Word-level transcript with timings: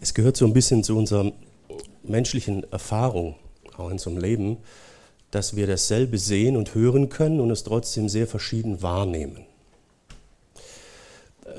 Es 0.00 0.14
gehört 0.14 0.36
so 0.36 0.46
ein 0.46 0.52
bisschen 0.52 0.84
zu 0.84 0.96
unserer 0.96 1.32
menschlichen 2.04 2.70
Erfahrung, 2.72 3.34
auch 3.76 3.86
in 3.86 3.92
unserem 3.92 4.16
Leben, 4.16 4.58
dass 5.30 5.56
wir 5.56 5.66
dasselbe 5.66 6.18
sehen 6.18 6.56
und 6.56 6.74
hören 6.74 7.08
können 7.08 7.40
und 7.40 7.50
es 7.50 7.64
trotzdem 7.64 8.08
sehr 8.08 8.26
verschieden 8.26 8.80
wahrnehmen. 8.80 9.44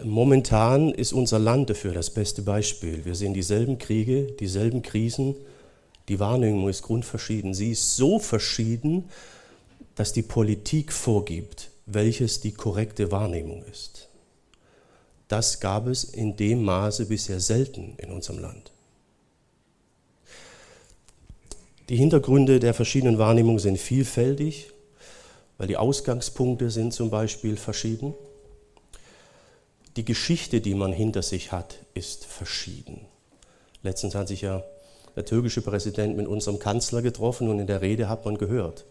Momentan 0.03 0.91
ist 0.91 1.13
unser 1.13 1.39
Land 1.39 1.69
dafür 1.69 1.93
das 1.93 2.11
beste 2.11 2.41
Beispiel. 2.41 3.03
Wir 3.05 3.15
sehen 3.15 3.33
dieselben 3.33 3.77
Kriege, 3.77 4.27
dieselben 4.39 4.81
Krisen. 4.81 5.35
Die 6.07 6.19
Wahrnehmung 6.19 6.69
ist 6.69 6.83
grundverschieden. 6.83 7.53
Sie 7.53 7.71
ist 7.71 7.95
so 7.95 8.19
verschieden, 8.19 9.09
dass 9.95 10.13
die 10.13 10.21
Politik 10.21 10.93
vorgibt, 10.93 11.71
welches 11.85 12.39
die 12.39 12.53
korrekte 12.53 13.11
Wahrnehmung 13.11 13.63
ist. 13.69 14.08
Das 15.29 15.59
gab 15.59 15.87
es 15.87 16.03
in 16.03 16.35
dem 16.35 16.63
Maße 16.63 17.05
bisher 17.05 17.39
selten 17.39 17.93
in 17.97 18.11
unserem 18.11 18.39
Land. 18.39 18.71
Die 21.87 21.95
Hintergründe 21.95 22.59
der 22.59 22.73
verschiedenen 22.73 23.19
Wahrnehmungen 23.19 23.59
sind 23.59 23.77
vielfältig, 23.77 24.71
weil 25.57 25.67
die 25.67 25.77
Ausgangspunkte 25.77 26.71
sind 26.71 26.93
zum 26.93 27.11
Beispiel 27.11 27.57
verschieden. 27.57 28.15
Die 29.97 30.05
Geschichte, 30.05 30.61
die 30.61 30.73
man 30.73 30.91
hinter 30.91 31.21
sich 31.21 31.51
hat, 31.51 31.77
ist 31.93 32.25
verschieden. 32.25 33.05
Letztens 33.83 34.15
hat 34.15 34.27
sich 34.27 34.41
ja 34.41 34.63
der 35.15 35.25
türkische 35.25 35.61
Präsident 35.61 36.17
mit 36.17 36.27
unserem 36.27 36.57
Kanzler 36.57 37.03
getroffen 37.03 37.49
und 37.49 37.59
in 37.59 37.67
der 37.67 37.81
Rede 37.81 38.09
hat 38.09 38.25
man 38.25 38.37
gehört, 38.37 38.85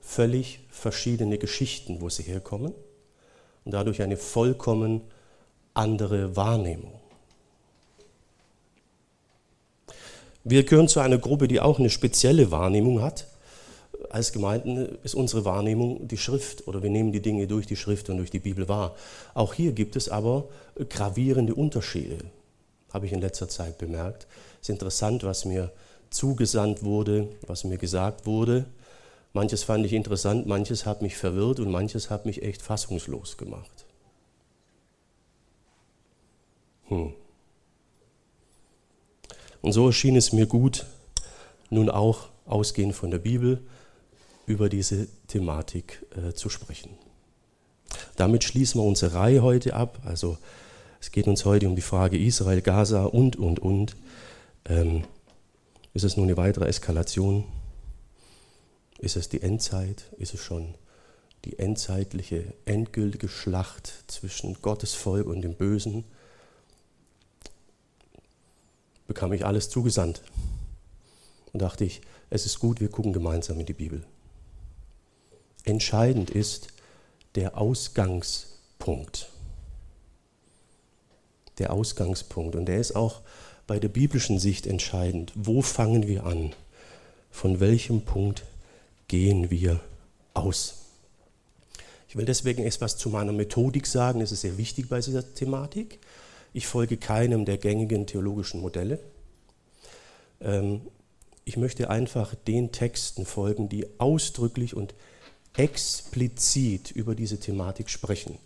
völlig 0.00 0.60
verschiedene 0.70 1.36
Geschichten, 1.36 2.00
wo 2.00 2.08
sie 2.08 2.22
herkommen 2.22 2.72
und 3.64 3.72
dadurch 3.72 4.00
eine 4.00 4.16
vollkommen 4.16 5.02
andere 5.78 6.34
Wahrnehmung. 6.34 6.92
Wir 10.42 10.64
gehören 10.64 10.88
zu 10.88 10.98
einer 10.98 11.18
Gruppe, 11.18 11.46
die 11.46 11.60
auch 11.60 11.78
eine 11.78 11.90
spezielle 11.90 12.50
Wahrnehmung 12.50 13.00
hat. 13.00 13.26
Als 14.10 14.32
Gemeinden 14.32 14.98
ist 15.04 15.14
unsere 15.14 15.44
Wahrnehmung 15.44 16.08
die 16.08 16.18
Schrift 16.18 16.66
oder 16.66 16.82
wir 16.82 16.90
nehmen 16.90 17.12
die 17.12 17.22
Dinge 17.22 17.46
durch 17.46 17.66
die 17.66 17.76
Schrift 17.76 18.10
und 18.10 18.16
durch 18.16 18.30
die 18.30 18.40
Bibel 18.40 18.68
wahr. 18.68 18.96
Auch 19.34 19.54
hier 19.54 19.70
gibt 19.70 19.94
es 19.94 20.08
aber 20.08 20.48
gravierende 20.88 21.54
Unterschiede, 21.54 22.18
habe 22.92 23.06
ich 23.06 23.12
in 23.12 23.20
letzter 23.20 23.48
Zeit 23.48 23.78
bemerkt. 23.78 24.26
Es 24.60 24.68
ist 24.68 24.72
interessant, 24.72 25.22
was 25.22 25.44
mir 25.44 25.70
zugesandt 26.10 26.82
wurde, 26.82 27.28
was 27.46 27.62
mir 27.62 27.78
gesagt 27.78 28.26
wurde. 28.26 28.64
Manches 29.32 29.62
fand 29.62 29.86
ich 29.86 29.92
interessant, 29.92 30.46
manches 30.46 30.86
hat 30.86 31.02
mich 31.02 31.16
verwirrt 31.16 31.60
und 31.60 31.70
manches 31.70 32.10
hat 32.10 32.26
mich 32.26 32.42
echt 32.42 32.62
fassungslos 32.62 33.36
gemacht. 33.36 33.87
Hm. 36.88 37.12
Und 39.60 39.72
so 39.72 39.86
erschien 39.86 40.16
es 40.16 40.32
mir 40.32 40.46
gut, 40.46 40.86
nun 41.70 41.90
auch 41.90 42.28
ausgehend 42.46 42.94
von 42.94 43.10
der 43.10 43.18
Bibel 43.18 43.60
über 44.46 44.68
diese 44.68 45.08
Thematik 45.26 46.06
äh, 46.16 46.32
zu 46.32 46.48
sprechen. 46.48 46.90
Damit 48.16 48.44
schließen 48.44 48.80
wir 48.80 48.86
unsere 48.86 49.14
Reihe 49.14 49.42
heute 49.42 49.74
ab. 49.74 50.00
Also 50.04 50.38
es 51.00 51.10
geht 51.10 51.26
uns 51.26 51.44
heute 51.44 51.68
um 51.68 51.76
die 51.76 51.82
Frage 51.82 52.18
Israel, 52.18 52.62
Gaza 52.62 53.04
und, 53.04 53.36
und, 53.36 53.58
und. 53.58 53.96
Ähm, 54.64 55.04
ist 55.94 56.04
es 56.04 56.16
nun 56.16 56.26
eine 56.26 56.36
weitere 56.36 56.66
Eskalation? 56.66 57.44
Ist 58.98 59.16
es 59.16 59.28
die 59.28 59.42
Endzeit? 59.42 60.04
Ist 60.18 60.34
es 60.34 60.40
schon 60.40 60.74
die 61.44 61.58
endzeitliche, 61.58 62.52
endgültige 62.64 63.28
Schlacht 63.28 63.92
zwischen 64.08 64.54
Gottes 64.62 64.94
Volk 64.94 65.26
und 65.26 65.42
dem 65.42 65.54
Bösen? 65.54 66.04
Bekam 69.08 69.32
ich 69.32 69.44
alles 69.44 69.68
zugesandt. 69.68 70.22
Und 71.52 71.60
dachte 71.60 71.84
ich, 71.84 72.02
es 72.30 72.46
ist 72.46 72.60
gut, 72.60 72.80
wir 72.80 72.90
gucken 72.90 73.12
gemeinsam 73.12 73.58
in 73.58 73.66
die 73.66 73.72
Bibel. 73.72 74.04
Entscheidend 75.64 76.30
ist 76.30 76.68
der 77.34 77.58
Ausgangspunkt. 77.58 79.30
Der 81.58 81.72
Ausgangspunkt. 81.72 82.54
Und 82.54 82.66
der 82.66 82.78
ist 82.78 82.94
auch 82.94 83.22
bei 83.66 83.80
der 83.80 83.88
biblischen 83.88 84.38
Sicht 84.38 84.66
entscheidend. 84.66 85.32
Wo 85.34 85.62
fangen 85.62 86.06
wir 86.06 86.24
an? 86.24 86.54
Von 87.30 87.60
welchem 87.60 88.02
Punkt 88.02 88.44
gehen 89.08 89.50
wir 89.50 89.80
aus? 90.34 90.74
Ich 92.08 92.16
will 92.16 92.24
deswegen 92.24 92.62
etwas 92.64 92.96
zu 92.96 93.10
meiner 93.10 93.32
Methodik 93.32 93.86
sagen. 93.86 94.20
Das 94.20 94.32
ist 94.32 94.42
sehr 94.42 94.58
wichtig 94.58 94.88
bei 94.88 95.00
dieser 95.00 95.34
Thematik. 95.34 95.98
Ich 96.52 96.66
folge 96.66 96.96
keinem 96.96 97.44
der 97.44 97.58
gängigen 97.58 98.06
theologischen 98.06 98.60
Modelle. 98.60 98.98
Ähm, 100.40 100.82
ich 101.44 101.56
möchte 101.56 101.90
einfach 101.90 102.34
den 102.34 102.72
Texten 102.72 103.24
folgen, 103.24 103.68
die 103.68 103.86
ausdrücklich 103.98 104.74
und 104.76 104.94
explizit 105.56 106.90
über 106.90 107.14
diese 107.14 107.40
Thematik 107.40 107.90
sprechen 107.90 108.38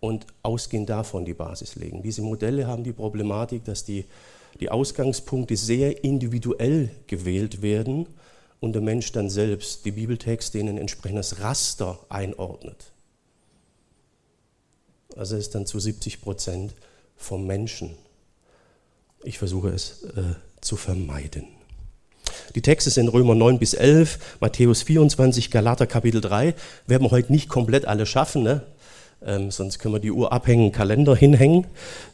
und 0.00 0.26
ausgehend 0.42 0.90
davon 0.90 1.24
die 1.24 1.34
Basis 1.34 1.76
legen. 1.76 2.02
Diese 2.02 2.22
Modelle 2.22 2.66
haben 2.66 2.82
die 2.82 2.92
Problematik, 2.92 3.64
dass 3.64 3.84
die, 3.84 4.04
die 4.58 4.68
Ausgangspunkte 4.68 5.56
sehr 5.56 6.02
individuell 6.02 6.90
gewählt 7.06 7.62
werden 7.62 8.08
und 8.58 8.72
der 8.72 8.82
Mensch 8.82 9.12
dann 9.12 9.30
selbst 9.30 9.84
die 9.84 9.92
Bibeltexte 9.92 10.58
in 10.58 10.68
ein 10.68 10.78
entsprechendes 10.78 11.40
Raster 11.40 11.98
einordnet. 12.08 12.92
Also 15.16 15.36
ist 15.36 15.54
dann 15.54 15.66
zu 15.66 15.78
70 15.78 16.20
Prozent 16.20 16.74
vom 17.22 17.46
Menschen. 17.46 17.90
Ich 19.24 19.38
versuche 19.38 19.68
es 19.68 20.04
äh, 20.16 20.34
zu 20.60 20.76
vermeiden. 20.76 21.44
Die 22.54 22.62
Texte 22.62 22.90
sind 22.90 23.08
Römer 23.08 23.34
9 23.34 23.58
bis 23.58 23.74
11, 23.74 24.18
Matthäus 24.40 24.82
24, 24.82 25.50
Galater 25.50 25.86
Kapitel 25.86 26.20
3. 26.20 26.54
Werden 26.86 27.04
wir 27.04 27.10
heute 27.10 27.32
nicht 27.32 27.48
komplett 27.48 27.86
alle 27.86 28.06
schaffen, 28.06 28.42
ne? 28.42 28.62
ähm, 29.24 29.50
sonst 29.50 29.78
können 29.78 29.94
wir 29.94 30.00
die 30.00 30.10
Uhr 30.10 30.32
abhängen, 30.32 30.72
Kalender 30.72 31.16
hinhängen. 31.16 31.66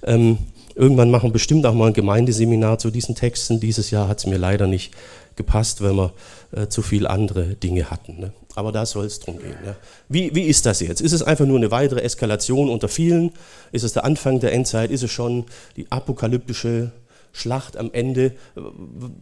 Ähm, 0.04 0.38
irgendwann 0.74 1.10
machen 1.10 1.30
wir 1.30 1.32
bestimmt 1.32 1.66
auch 1.66 1.74
mal 1.74 1.88
ein 1.88 1.92
Gemeindeseminar 1.94 2.78
zu 2.78 2.90
diesen 2.90 3.14
Texten. 3.14 3.60
Dieses 3.60 3.90
Jahr 3.90 4.08
hat 4.08 4.18
es 4.18 4.26
mir 4.26 4.38
leider 4.38 4.66
nicht 4.66 4.94
gepasst, 5.38 5.80
weil 5.80 5.94
wir 5.94 6.12
äh, 6.52 6.68
zu 6.68 6.82
viele 6.82 7.08
andere 7.08 7.54
Dinge 7.54 7.90
hatten. 7.90 8.20
Ne? 8.20 8.32
Aber 8.54 8.72
da 8.72 8.84
soll 8.84 9.06
es 9.06 9.20
drum 9.20 9.38
gehen. 9.38 9.56
Ja. 9.64 9.76
Wie, 10.10 10.34
wie 10.34 10.42
ist 10.42 10.66
das 10.66 10.80
jetzt? 10.80 11.00
Ist 11.00 11.12
es 11.12 11.22
einfach 11.22 11.46
nur 11.46 11.56
eine 11.56 11.70
weitere 11.70 12.02
Eskalation 12.02 12.68
unter 12.68 12.88
vielen? 12.88 13.32
Ist 13.72 13.84
es 13.84 13.94
der 13.94 14.04
Anfang 14.04 14.40
der 14.40 14.52
Endzeit? 14.52 14.90
Ist 14.90 15.02
es 15.02 15.10
schon 15.10 15.46
die 15.76 15.90
apokalyptische 15.90 16.92
Schlacht 17.32 17.76
am 17.78 17.90
Ende? 17.92 18.32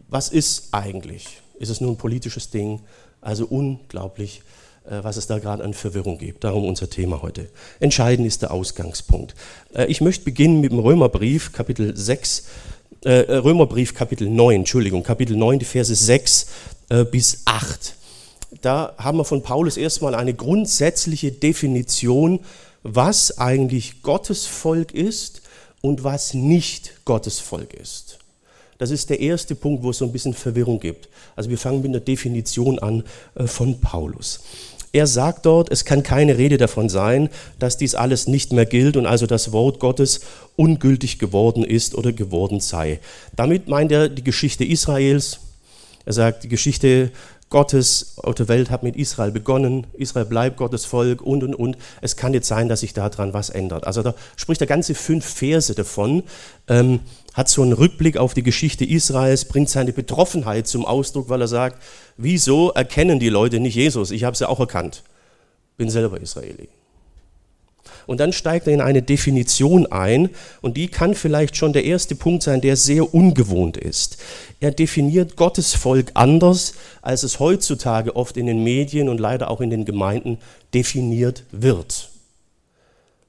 Was 0.09 0.27
ist 0.27 0.69
eigentlich? 0.73 1.39
Ist 1.59 1.69
es 1.69 1.79
nur 1.79 1.91
ein 1.91 1.97
politisches 1.97 2.49
Ding? 2.49 2.81
Also 3.21 3.45
unglaublich, 3.45 4.41
äh, 4.85 5.03
was 5.03 5.17
es 5.17 5.27
da 5.27 5.39
gerade 5.39 5.63
an 5.63 5.73
Verwirrung 5.73 6.17
gibt. 6.17 6.43
Darum 6.43 6.65
unser 6.65 6.89
Thema 6.89 7.21
heute. 7.21 7.49
Entscheidend 7.79 8.27
ist 8.27 8.41
der 8.41 8.51
Ausgangspunkt. 8.51 9.35
Äh, 9.73 9.85
ich 9.85 10.01
möchte 10.01 10.25
beginnen 10.25 10.61
mit 10.61 10.71
dem 10.71 10.79
Römerbrief, 10.79 11.51
Kapitel 11.51 11.95
6, 11.95 12.47
äh, 13.03 13.33
Römerbrief, 13.33 13.93
Kapitel 13.93 14.29
9, 14.29 14.57
Entschuldigung, 14.57 15.03
Kapitel 15.03 15.35
9, 15.35 15.59
die 15.59 15.65
Verse 15.65 15.93
6 15.93 16.47
bis 17.11 17.41
8 17.43 17.97
da 18.61 18.93
haben 18.97 19.17
wir 19.17 19.25
von 19.25 19.41
Paulus 19.41 19.77
erstmal 19.77 20.15
eine 20.15 20.33
grundsätzliche 20.33 21.31
Definition, 21.31 22.39
was 22.83 23.37
eigentlich 23.37 24.01
Gottes 24.01 24.45
Volk 24.45 24.93
ist 24.93 25.41
und 25.81 26.03
was 26.03 26.33
nicht 26.33 27.05
Gottes 27.05 27.39
Volk 27.39 27.73
ist. 27.73 28.19
Das 28.77 28.91
ist 28.91 29.09
der 29.09 29.19
erste 29.19 29.55
Punkt, 29.55 29.83
wo 29.83 29.89
es 29.89 29.97
so 29.97 30.05
ein 30.05 30.11
bisschen 30.11 30.33
Verwirrung 30.33 30.79
gibt. 30.79 31.09
Also 31.35 31.49
wir 31.49 31.57
fangen 31.57 31.81
mit 31.81 31.89
einer 31.89 31.99
Definition 31.99 32.77
an 32.79 33.03
äh, 33.35 33.47
von 33.47 33.81
Paulus. 33.81 34.41
Er 34.97 35.05
sagt 35.05 35.45
dort, 35.45 35.71
es 35.71 35.85
kann 35.85 36.01
keine 36.01 36.39
Rede 36.39 36.57
davon 36.57 36.89
sein, 36.89 37.29
dass 37.59 37.77
dies 37.77 37.93
alles 37.93 38.25
nicht 38.25 38.51
mehr 38.51 38.65
gilt 38.65 38.97
und 38.97 39.05
also 39.05 39.27
das 39.27 39.51
Wort 39.51 39.79
Gottes 39.79 40.21
ungültig 40.55 41.19
geworden 41.19 41.63
ist 41.63 41.93
oder 41.93 42.11
geworden 42.11 42.59
sei. 42.61 42.99
Damit 43.35 43.67
meint 43.67 43.91
er 43.91 44.09
die 44.09 44.23
Geschichte 44.23 44.65
Israels. 44.65 45.37
Er 46.05 46.13
sagt, 46.13 46.45
die 46.45 46.47
Geschichte 46.47 47.11
Gottes 47.49 48.17
auf 48.17 48.35
der 48.35 48.49
Welt 48.49 48.69
hat 48.69 48.83
mit 48.83 48.97
Israel 48.97 49.31
begonnen, 49.31 49.87
Israel 49.93 50.25
bleibt 50.25 50.57
Gottes 50.57 50.83
Volk 50.85 51.21
und 51.21 51.43
und 51.43 51.55
und. 51.55 51.77
Es 52.01 52.17
kann 52.17 52.33
jetzt 52.33 52.47
sein, 52.47 52.67
dass 52.67 52.81
sich 52.81 52.93
daran 52.93 53.33
was 53.33 53.49
ändert. 53.49 53.87
Also 53.87 54.03
da 54.03 54.15
spricht 54.35 54.59
er 54.59 54.67
ganze 54.67 54.95
fünf 54.95 55.25
Verse 55.25 55.73
davon, 55.73 56.23
ähm, 56.67 56.99
hat 57.33 57.47
so 57.47 57.61
einen 57.61 57.73
Rückblick 57.73 58.17
auf 58.17 58.33
die 58.33 58.43
Geschichte 58.43 58.83
Israels, 58.83 59.45
bringt 59.45 59.69
seine 59.69 59.93
Betroffenheit 59.93 60.67
zum 60.67 60.85
Ausdruck, 60.85 61.29
weil 61.29 61.39
er 61.39 61.47
sagt, 61.47 61.81
wieso 62.17 62.71
erkennen 62.71 63.19
die 63.19 63.29
Leute 63.29 63.59
nicht 63.61 63.75
Jesus? 63.75 64.11
Ich 64.11 64.25
habe 64.25 64.35
sie 64.35 64.49
auch 64.49 64.59
erkannt, 64.59 65.03
bin 65.77 65.89
selber 65.89 66.19
Israeli. 66.19 66.67
Und 68.07 68.19
dann 68.21 68.33
steigt 68.33 68.65
er 68.65 68.73
in 68.73 68.81
eine 68.81 69.03
Definition 69.03 69.85
ein 69.85 70.29
und 70.61 70.77
die 70.77 70.87
kann 70.87 71.13
vielleicht 71.13 71.57
schon 71.57 71.73
der 71.73 71.83
erste 71.83 72.15
Punkt 72.15 72.41
sein, 72.41 72.61
der 72.61 72.77
sehr 72.77 73.13
ungewohnt 73.13 73.77
ist. 73.77 74.17
Er 74.61 74.71
definiert 74.71 75.35
Gottes 75.35 75.75
Volk 75.75 76.11
anders, 76.13 76.73
als 77.01 77.23
es 77.23 77.39
heutzutage 77.39 78.15
oft 78.15 78.37
in 78.37 78.47
den 78.47 78.63
Medien 78.63 79.09
und 79.09 79.19
leider 79.19 79.51
auch 79.51 79.61
in 79.61 79.69
den 79.69 79.83
Gemeinden 79.83 80.39
definiert 80.73 81.43
wird. 81.51 82.09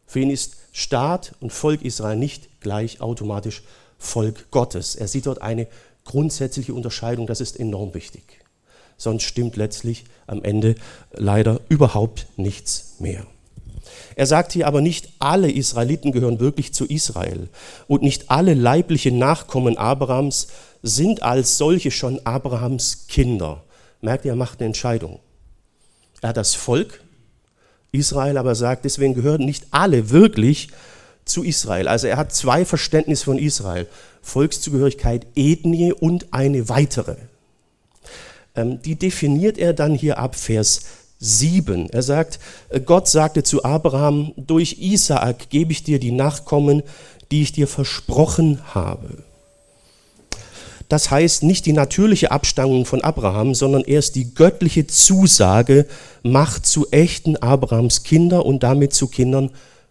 Für 0.06 0.20
ihn 0.20 0.30
ist 0.30 0.56
Staat 0.72 1.32
und 1.40 1.52
Volk 1.52 1.82
Israel 1.82 2.16
nicht 2.16 2.60
gleich 2.60 3.00
automatisch 3.00 3.64
Volk 3.98 4.50
Gottes. 4.52 4.94
Er 4.94 5.08
sieht 5.08 5.26
dort 5.26 5.42
eine 5.42 5.66
grundsätzliche 6.04 6.72
Unterscheidung, 6.72 7.26
das 7.26 7.40
ist 7.40 7.58
enorm 7.58 7.94
wichtig. 7.94 8.22
Sonst 8.96 9.24
stimmt 9.24 9.56
letztlich 9.56 10.04
am 10.28 10.42
Ende 10.44 10.76
leider 11.12 11.60
überhaupt 11.68 12.26
nichts 12.36 12.94
mehr. 13.00 13.26
Er 14.16 14.26
sagt 14.26 14.52
hier 14.52 14.66
aber 14.66 14.80
nicht 14.80 15.08
alle 15.18 15.50
Israeliten 15.50 16.12
gehören 16.12 16.40
wirklich 16.40 16.72
zu 16.74 16.86
Israel 16.86 17.48
und 17.86 18.02
nicht 18.02 18.30
alle 18.30 18.54
leiblichen 18.54 19.18
Nachkommen 19.18 19.76
Abrahams 19.76 20.48
sind 20.82 21.22
als 21.22 21.58
solche 21.58 21.90
schon 21.90 22.20
Abrahams 22.24 23.06
Kinder. 23.08 23.64
Merkt 24.00 24.24
ihr, 24.24 24.32
er 24.32 24.36
macht 24.36 24.60
eine 24.60 24.66
Entscheidung. 24.66 25.20
Er 26.20 26.30
hat 26.30 26.36
das 26.36 26.54
Volk 26.54 27.02
Israel, 27.92 28.36
aber 28.36 28.54
sagt, 28.54 28.84
deswegen 28.84 29.14
gehören 29.14 29.44
nicht 29.44 29.66
alle 29.70 30.10
wirklich 30.10 30.68
zu 31.24 31.44
Israel. 31.44 31.88
Also 31.88 32.06
er 32.06 32.16
hat 32.16 32.32
zwei 32.32 32.64
Verständnisse 32.64 33.24
von 33.24 33.38
Israel. 33.38 33.86
Volkszugehörigkeit, 34.22 35.26
Ethnie 35.34 35.92
und 35.92 36.32
eine 36.32 36.68
weitere. 36.68 37.16
Ähm, 38.54 38.82
die 38.82 38.96
definiert 38.96 39.58
er 39.58 39.72
dann 39.72 39.94
hier 39.94 40.18
ab 40.18 40.36
Vers 40.36 40.82
7. 41.18 41.90
Er 41.90 42.02
sagt, 42.02 42.38
Gott 42.84 43.08
sagte 43.08 43.42
zu 43.42 43.64
Abraham, 43.64 44.32
durch 44.36 44.76
Isaak 44.80 45.50
gebe 45.50 45.72
ich 45.72 45.82
dir 45.82 45.98
die 45.98 46.12
Nachkommen, 46.12 46.82
die 47.30 47.42
ich 47.42 47.52
dir 47.52 47.66
versprochen 47.66 48.60
habe. 48.74 49.24
Das 50.88 51.10
heißt 51.10 51.42
nicht 51.42 51.66
die 51.66 51.74
natürliche 51.74 52.30
Abstammung 52.30 52.86
von 52.86 53.02
Abraham, 53.02 53.54
sondern 53.54 53.82
erst 53.82 54.14
die 54.14 54.34
göttliche 54.34 54.86
Zusage 54.86 55.86
macht 56.22 56.64
zu 56.64 56.90
echten 56.90 57.36
Abrahams 57.36 58.04
Kinder 58.04 58.46
und 58.46 58.62
damit 58.62 58.94
zu 58.94 59.08
Kindern 59.08 59.50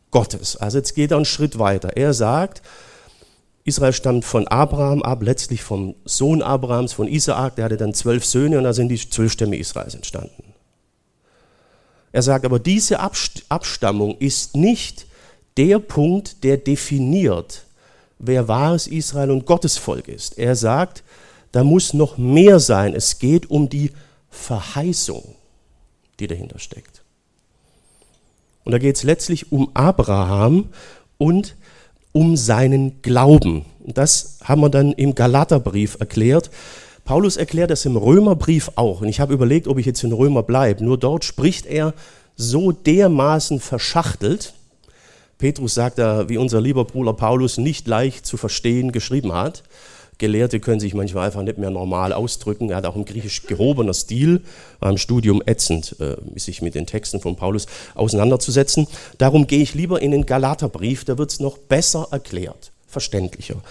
Gottes. 0.10 0.58
Also 0.58 0.80
jetzt 0.80 0.96
geht 0.96 1.12
er 1.12 1.18
einen 1.18 1.26
Schritt 1.26 1.60
weiter. 1.60 1.98
Er 1.98 2.14
sagt, 2.14 2.64
Israel 3.64 3.94
stammt 3.94 4.26
von 4.26 4.48
Abraham 4.48 5.04
ab, 5.04 5.22
letztlich 5.22 5.62
vom 5.62 5.96
Sohn 6.06 6.42
Abrahams, 6.42 6.94
von 6.94 7.08
Isaak, 7.08 7.58
der 7.58 7.66
hatte 7.66 7.78
dann 7.78 7.94
zwölf 7.94 8.26
Söhne 8.26 8.58
und 8.58 8.64
da 8.64 8.74
sind 8.74 8.90
die 8.90 8.98
zwölf 8.98 9.34
Stämme 9.34 9.58
Israels 9.58 9.94
entstanden. 9.94 10.47
Er 12.12 12.22
sagt 12.22 12.46
aber, 12.46 12.60
diese 12.60 13.00
Abstammung 13.00 14.18
ist 14.20 14.56
nicht 14.56 15.06
der 15.58 15.80
Punkt, 15.80 16.44
der 16.44 16.58
definiert, 16.58 17.66
wer 18.20 18.48
wahres 18.48 18.88
Israel 18.88 19.32
und 19.32 19.46
Gottes 19.46 19.78
Volk 19.78 20.08
ist. 20.08 20.38
Er 20.38 20.56
sagt, 20.56 21.04
da 21.52 21.64
muss 21.64 21.94
noch 21.94 22.18
mehr 22.18 22.60
sein. 22.60 22.94
Es 22.94 23.20
geht 23.20 23.50
um 23.50 23.70
die 23.70 23.92
Verheißung, 24.30 25.36
die 26.20 26.28
dahinter 26.28 26.60
steckt. 26.60 27.04
Und 28.64 28.72
da 28.74 28.80
geht 28.80 28.98
es 28.98 29.04
letztlich 29.04 29.52
um 29.52 29.72
Abraham 29.74 30.70
und 31.18 31.56
um 32.12 32.36
seinen 32.36 33.02
Glauben. 33.02 33.66
Das 33.86 34.40
haben 34.44 34.62
wir 34.62 34.70
dann 34.70 34.92
im 34.92 35.16
Galaterbrief 35.16 35.98
erklärt. 36.00 36.50
Paulus 37.08 37.38
erklärt 37.38 37.72
das 37.72 37.86
im 37.86 37.96
Römerbrief 37.96 38.70
auch. 38.76 39.00
Und 39.00 39.08
ich 39.08 39.22
habe 39.22 39.34
überlegt, 39.34 39.70
ob 39.70 39.78
ich 39.78 39.86
jetzt 39.86 40.04
in 40.04 40.12
Römer 40.12 40.44
bleibe. 40.44 40.84
Nur 40.84 40.98
dort 40.98 41.24
spricht 41.24 41.66
er 41.66 41.94
so 42.36 42.74
dermaßen 42.74 43.62
verschachtelt. 43.62 44.54
Petrus 45.38 45.74
sagt 45.74 46.00
da, 46.00 46.28
wie 46.28 46.38
unser 46.38 46.60
lieber 46.60 46.84
Bruder 46.84 47.14
Paulus 47.14 47.58
nicht 47.58 47.88
leicht 47.88 48.26
zu 48.26 48.36
verstehen 48.36 48.92
geschrieben 48.92 49.32
hat. 49.32 49.64
Gelehrte 50.18 50.60
können 50.60 50.82
sich 50.82 50.94
manchmal 50.94 51.28
einfach 51.28 51.44
nicht 51.44 51.58
mehr 51.58 51.70
normal 51.70 52.12
ausdrücken. 52.12 52.72
Er 52.72 52.78
hat 52.78 52.86
auch 52.86 52.98
ein 52.98 53.06
griechisch 53.06 53.44
gehobener 53.44 53.94
Stil, 53.94 54.42
war 54.82 54.90
im 54.90 54.98
Studium 54.98 55.42
ätzend, 55.46 55.96
äh, 56.02 56.18
sich 56.36 56.62
mit 56.62 56.76
den 56.76 56.88
Texten 56.88 57.22
von 57.22 57.38
Paulus 57.38 57.68
auseinanderzusetzen. 57.96 58.86
Darum 59.18 59.48
gehe 59.48 59.62
ich 59.62 59.76
lieber 59.76 60.02
in 60.02 60.12
den 60.12 60.26
Galaterbrief, 60.26 61.06
da 61.06 61.18
wird 61.18 61.32
es 61.32 61.40
noch 61.40 61.58
besser 61.58 62.10
erklärt, 62.12 62.72
verständlicher. 62.86 63.62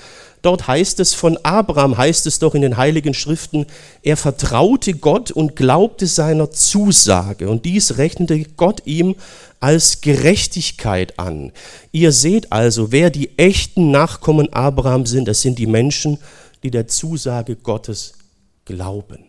Dort 0.42 0.68
heißt 0.68 1.00
es, 1.00 1.14
von 1.14 1.38
Abraham 1.42 1.96
heißt 1.96 2.26
es 2.26 2.38
doch 2.38 2.54
in 2.54 2.62
den 2.62 2.76
heiligen 2.76 3.14
Schriften, 3.14 3.66
er 4.02 4.16
vertraute 4.16 4.94
Gott 4.94 5.30
und 5.30 5.56
glaubte 5.56 6.06
seiner 6.06 6.50
Zusage. 6.50 7.48
Und 7.48 7.64
dies 7.64 7.98
rechnete 7.98 8.44
Gott 8.56 8.82
ihm 8.84 9.16
als 9.60 10.00
Gerechtigkeit 10.00 11.18
an. 11.18 11.52
Ihr 11.92 12.12
seht 12.12 12.52
also, 12.52 12.92
wer 12.92 13.10
die 13.10 13.36
echten 13.38 13.90
Nachkommen 13.90 14.52
Abraham 14.52 15.06
sind, 15.06 15.26
das 15.26 15.40
sind 15.40 15.58
die 15.58 15.66
Menschen, 15.66 16.18
die 16.62 16.70
der 16.70 16.86
Zusage 16.88 17.56
Gottes 17.56 18.12
glauben. 18.64 19.24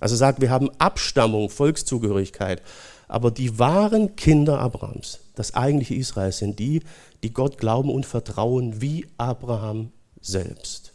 Also 0.00 0.16
sagt, 0.16 0.40
wir 0.40 0.50
haben 0.50 0.70
Abstammung, 0.78 1.48
Volkszugehörigkeit, 1.48 2.62
aber 3.08 3.30
die 3.30 3.58
wahren 3.58 4.16
Kinder 4.16 4.58
Abrahams, 4.58 5.20
das 5.34 5.54
eigentliche 5.54 5.94
Israel, 5.94 6.32
sind 6.32 6.58
die, 6.58 6.82
die 7.22 7.32
Gott 7.32 7.58
glauben 7.58 7.90
und 7.90 8.06
vertrauen 8.06 8.80
wie 8.80 9.06
Abraham 9.18 9.92
selbst. 10.20 10.92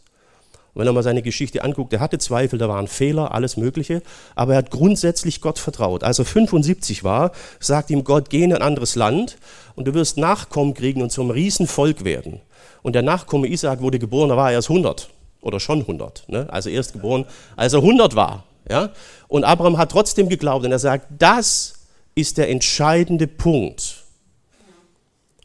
Und 0.74 0.80
wenn 0.80 0.86
er 0.86 0.94
mal 0.94 1.02
seine 1.02 1.20
Geschichte 1.20 1.62
anguckt, 1.64 1.92
er 1.92 2.00
hatte 2.00 2.18
Zweifel, 2.18 2.58
da 2.58 2.68
waren 2.68 2.88
Fehler, 2.88 3.34
alles 3.34 3.58
Mögliche, 3.58 4.02
aber 4.34 4.52
er 4.52 4.58
hat 4.58 4.70
grundsätzlich 4.70 5.42
Gott 5.42 5.58
vertraut. 5.58 6.02
Als 6.02 6.18
er 6.18 6.24
75 6.24 7.04
war, 7.04 7.32
sagt 7.60 7.90
ihm 7.90 8.04
Gott, 8.04 8.30
geh 8.30 8.42
in 8.42 8.54
ein 8.54 8.62
anderes 8.62 8.94
Land 8.94 9.36
und 9.74 9.86
du 9.86 9.94
wirst 9.94 10.16
Nachkommen 10.16 10.72
kriegen 10.72 11.02
und 11.02 11.12
zum 11.12 11.30
Riesenvolk 11.30 12.04
werden. 12.04 12.40
Und 12.82 12.94
der 12.94 13.02
Nachkomme 13.02 13.48
Isaac 13.48 13.82
wurde 13.82 13.98
geboren, 13.98 14.30
da 14.30 14.36
war 14.36 14.48
er 14.48 14.54
erst 14.54 14.70
100 14.70 15.10
oder 15.42 15.60
schon 15.60 15.80
100, 15.80 16.24
ne? 16.28 16.46
also 16.50 16.70
erst 16.70 16.94
geboren, 16.94 17.26
als 17.54 17.74
er 17.74 17.80
100 17.80 18.16
war. 18.16 18.44
Ja? 18.68 18.90
Und 19.28 19.44
Abraham 19.44 19.76
hat 19.76 19.90
trotzdem 19.90 20.30
geglaubt 20.30 20.64
und 20.64 20.72
er 20.72 20.78
sagt, 20.78 21.06
das 21.18 21.74
ist 22.14 22.38
der 22.38 22.48
entscheidende 22.48 23.26
Punkt 23.26 24.01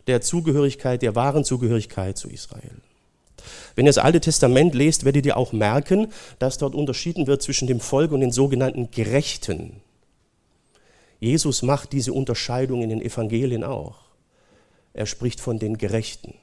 der 0.08 0.22
Zugehörigkeit, 0.22 1.02
der 1.02 1.16
wahren 1.16 1.44
Zugehörigkeit 1.44 2.18
zu 2.18 2.30
Israel. 2.30 2.82
Wenn 3.76 3.86
ihr 3.86 3.90
das 3.90 3.98
Alte 3.98 4.20
Testament 4.20 4.74
lest, 4.74 5.06
werdet 5.06 5.26
ihr 5.26 5.38
auch 5.38 5.54
merken, 5.54 6.08
dass 6.40 6.58
dort 6.58 6.76
unterschieden 6.76 7.28
wird 7.28 7.42
zwischen 7.42 7.68
dem 7.68 7.80
Volk 7.80 8.12
und 8.12 8.22
den 8.22 8.32
sogenannten 8.32 8.90
Gerechten. 8.92 9.82
Jesus 11.20 11.62
macht 11.62 11.94
diese 11.94 12.14
Unterscheidung 12.14 12.82
in 12.82 12.90
den 12.90 13.02
Evangelien 13.02 13.64
auch. 13.64 14.00
Er 14.94 15.06
spricht 15.06 15.40
von 15.40 15.60
den 15.60 15.78
Gerechten. 15.78 16.34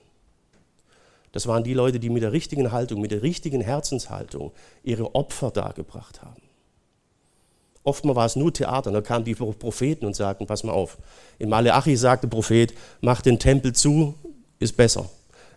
Das 1.32 1.48
waren 1.48 1.64
die 1.64 1.74
Leute, 1.74 1.98
die 1.98 2.10
mit 2.10 2.22
der 2.22 2.30
richtigen 2.30 2.70
Haltung, 2.70 3.00
mit 3.00 3.10
der 3.10 3.22
richtigen 3.22 3.60
Herzenshaltung 3.60 4.52
ihre 4.84 5.16
Opfer 5.16 5.50
dargebracht 5.50 6.22
haben. 6.22 6.43
Oftmal 7.84 8.16
war 8.16 8.26
es 8.26 8.34
nur 8.34 8.52
Theater. 8.52 8.90
Da 8.90 9.02
kamen 9.02 9.24
die 9.24 9.34
Propheten 9.34 10.06
und 10.06 10.16
sagten, 10.16 10.46
pass 10.46 10.64
mal 10.64 10.72
auf. 10.72 10.98
In 11.38 11.50
Maleachi 11.50 11.96
sagte 11.96 12.26
der 12.26 12.34
Prophet, 12.34 12.74
macht 13.02 13.26
den 13.26 13.38
Tempel 13.38 13.74
zu, 13.74 14.14
ist 14.58 14.76
besser. 14.76 15.10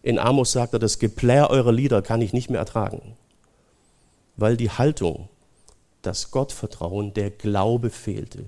In 0.03 0.19
Amos 0.19 0.51
sagt 0.51 0.73
er, 0.73 0.79
das 0.79 0.99
Geplär 0.99 1.49
eurer 1.49 1.71
Lieder 1.71 2.01
kann 2.01 2.21
ich 2.21 2.33
nicht 2.33 2.49
mehr 2.49 2.59
ertragen. 2.59 3.15
Weil 4.35 4.57
die 4.57 4.69
Haltung, 4.69 5.29
das 6.01 6.29
Gottvertrauen, 6.31 7.13
der 7.13 7.31
Glaube 7.31 7.89
fehlte. 7.89 8.45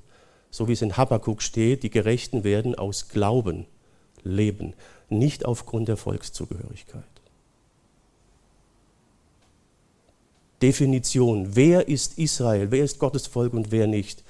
So 0.51 0.67
wie 0.67 0.73
es 0.73 0.81
in 0.81 0.97
Habakkuk 0.97 1.41
steht, 1.41 1.83
die 1.83 1.89
Gerechten 1.89 2.43
werden 2.43 2.75
aus 2.75 3.07
Glauben 3.09 3.65
leben, 4.23 4.73
nicht 5.09 5.45
aufgrund 5.45 5.87
der 5.87 5.97
Volkszugehörigkeit. 5.97 7.03
Definition, 10.61 11.55
wer 11.55 11.87
ist 11.87 12.17
Israel, 12.17 12.71
wer 12.71 12.83
ist 12.83 12.99
Gottes 12.99 13.27
Volk 13.27 13.53
und 13.53 13.71
wer 13.71 13.87
nicht, 13.87 14.23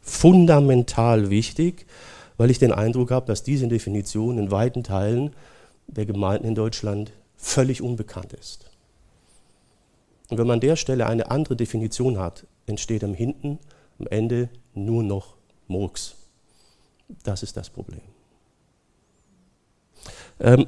fundamental 0.00 1.30
wichtig, 1.30 1.86
weil 2.36 2.50
ich 2.50 2.58
den 2.58 2.72
Eindruck 2.72 3.10
habe, 3.10 3.26
dass 3.26 3.42
diese 3.42 3.68
Definition 3.68 4.38
in 4.38 4.50
weiten 4.50 4.84
Teilen 4.84 5.34
der 5.86 6.06
Gemeinden 6.06 6.46
in 6.46 6.54
Deutschland 6.54 7.12
völlig 7.36 7.82
unbekannt 7.82 8.32
ist. 8.32 8.70
Und 10.28 10.38
wenn 10.38 10.46
man 10.46 10.54
an 10.54 10.60
der 10.60 10.76
Stelle 10.76 11.06
eine 11.06 11.30
andere 11.30 11.56
Definition 11.56 12.18
hat, 12.18 12.46
entsteht 12.66 13.04
am 13.04 13.14
Hinten, 13.14 13.58
am 13.98 14.06
Ende 14.08 14.48
nur 14.74 15.02
noch 15.02 15.34
Murks. 15.68 16.16
Das 17.22 17.42
ist 17.42 17.56
das 17.56 17.70
Problem. 17.70 18.00
Ähm, 20.40 20.66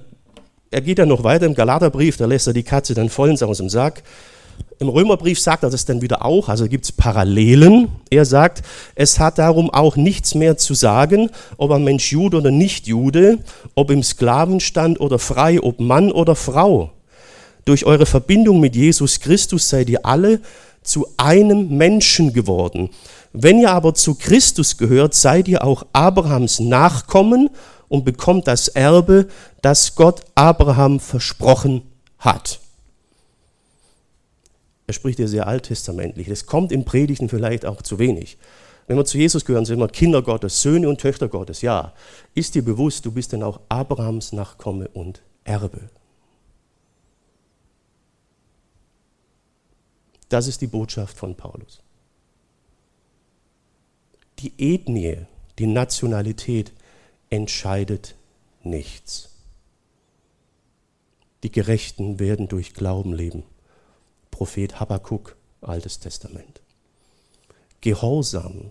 er 0.70 0.80
geht 0.80 0.98
dann 0.98 1.08
noch 1.08 1.24
weiter 1.24 1.46
im 1.46 1.54
Galaterbrief, 1.54 2.16
da 2.16 2.26
lässt 2.26 2.46
er 2.46 2.52
die 2.52 2.62
Katze 2.62 2.94
dann 2.94 3.08
vollends 3.08 3.42
aus 3.42 3.58
dem 3.58 3.68
Sack. 3.68 4.02
Im 4.80 4.88
Römerbrief 4.88 5.40
sagt 5.40 5.64
er 5.64 5.70
das 5.70 5.84
dann 5.86 6.02
wieder 6.02 6.24
auch, 6.24 6.48
also 6.48 6.68
gibt 6.68 6.84
es 6.84 6.92
Parallelen. 6.92 7.88
Er 8.10 8.24
sagt, 8.24 8.62
es 8.94 9.18
hat 9.18 9.38
darum 9.38 9.70
auch 9.70 9.96
nichts 9.96 10.36
mehr 10.36 10.56
zu 10.56 10.74
sagen, 10.74 11.30
ob 11.56 11.72
ein 11.72 11.82
Mensch 11.82 12.12
Jude 12.12 12.36
oder 12.36 12.52
nicht 12.52 12.86
Jude, 12.86 13.38
ob 13.74 13.90
im 13.90 14.04
Sklavenstand 14.04 15.00
oder 15.00 15.18
frei, 15.18 15.60
ob 15.60 15.80
Mann 15.80 16.12
oder 16.12 16.36
Frau. 16.36 16.92
Durch 17.64 17.86
eure 17.86 18.06
Verbindung 18.06 18.60
mit 18.60 18.76
Jesus 18.76 19.18
Christus 19.18 19.68
seid 19.68 19.90
ihr 19.90 20.06
alle 20.06 20.40
zu 20.82 21.08
einem 21.16 21.76
Menschen 21.76 22.32
geworden. 22.32 22.90
Wenn 23.32 23.58
ihr 23.58 23.72
aber 23.72 23.94
zu 23.94 24.14
Christus 24.14 24.76
gehört, 24.76 25.12
seid 25.12 25.48
ihr 25.48 25.64
auch 25.64 25.84
Abrahams 25.92 26.60
Nachkommen 26.60 27.50
und 27.88 28.04
bekommt 28.04 28.46
das 28.46 28.68
Erbe, 28.68 29.26
das 29.60 29.96
Gott 29.96 30.22
Abraham 30.34 31.00
versprochen 31.00 31.82
hat. 32.18 32.60
Er 34.88 34.94
spricht 34.94 35.18
ja 35.18 35.26
sehr 35.26 35.46
alttestamentlich. 35.46 36.28
Das 36.28 36.46
kommt 36.46 36.72
in 36.72 36.86
Predigten 36.86 37.28
vielleicht 37.28 37.66
auch 37.66 37.82
zu 37.82 37.98
wenig. 37.98 38.38
Wenn 38.86 38.96
wir 38.96 39.04
zu 39.04 39.18
Jesus 39.18 39.44
gehören, 39.44 39.66
sind 39.66 39.78
wir 39.78 39.88
Kinder 39.88 40.22
Gottes, 40.22 40.62
Söhne 40.62 40.88
und 40.88 40.98
Töchter 40.98 41.28
Gottes. 41.28 41.60
Ja, 41.60 41.92
ist 42.34 42.54
dir 42.54 42.64
bewusst, 42.64 43.04
du 43.04 43.12
bist 43.12 43.32
denn 43.32 43.42
auch 43.42 43.60
Abrahams 43.68 44.32
Nachkomme 44.32 44.88
und 44.88 45.20
Erbe. 45.44 45.90
Das 50.30 50.46
ist 50.46 50.62
die 50.62 50.66
Botschaft 50.66 51.18
von 51.18 51.34
Paulus. 51.34 51.82
Die 54.38 54.54
Ethnie, 54.56 55.26
die 55.58 55.66
Nationalität 55.66 56.72
entscheidet 57.28 58.14
nichts. 58.62 59.34
Die 61.42 61.52
Gerechten 61.52 62.18
werden 62.18 62.48
durch 62.48 62.72
Glauben 62.72 63.12
leben. 63.12 63.42
Prophet 64.38 64.78
Habakkuk, 64.78 65.36
Altes 65.62 65.98
Testament. 65.98 66.60
Gehorsam 67.80 68.70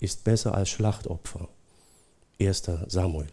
ist 0.00 0.24
besser 0.24 0.54
als 0.54 0.70
Schlachtopfer. 0.70 1.46
1. 2.40 2.70
Samuel. 2.86 3.28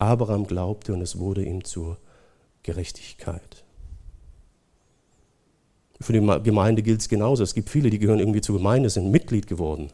Abraham 0.00 0.44
glaubte 0.44 0.92
und 0.92 1.02
es 1.02 1.20
wurde 1.20 1.44
ihm 1.44 1.62
zur 1.62 1.98
Gerechtigkeit. 2.64 3.62
Für 6.00 6.12
die 6.12 6.42
Gemeinde 6.42 6.82
gilt 6.82 7.02
es 7.02 7.08
genauso. 7.08 7.44
Es 7.44 7.54
gibt 7.54 7.70
viele, 7.70 7.90
die 7.90 8.00
gehören 8.00 8.18
irgendwie 8.18 8.40
zur 8.40 8.56
Gemeinde, 8.56 8.90
sind 8.90 9.12
Mitglied 9.12 9.46
geworden. 9.46 9.92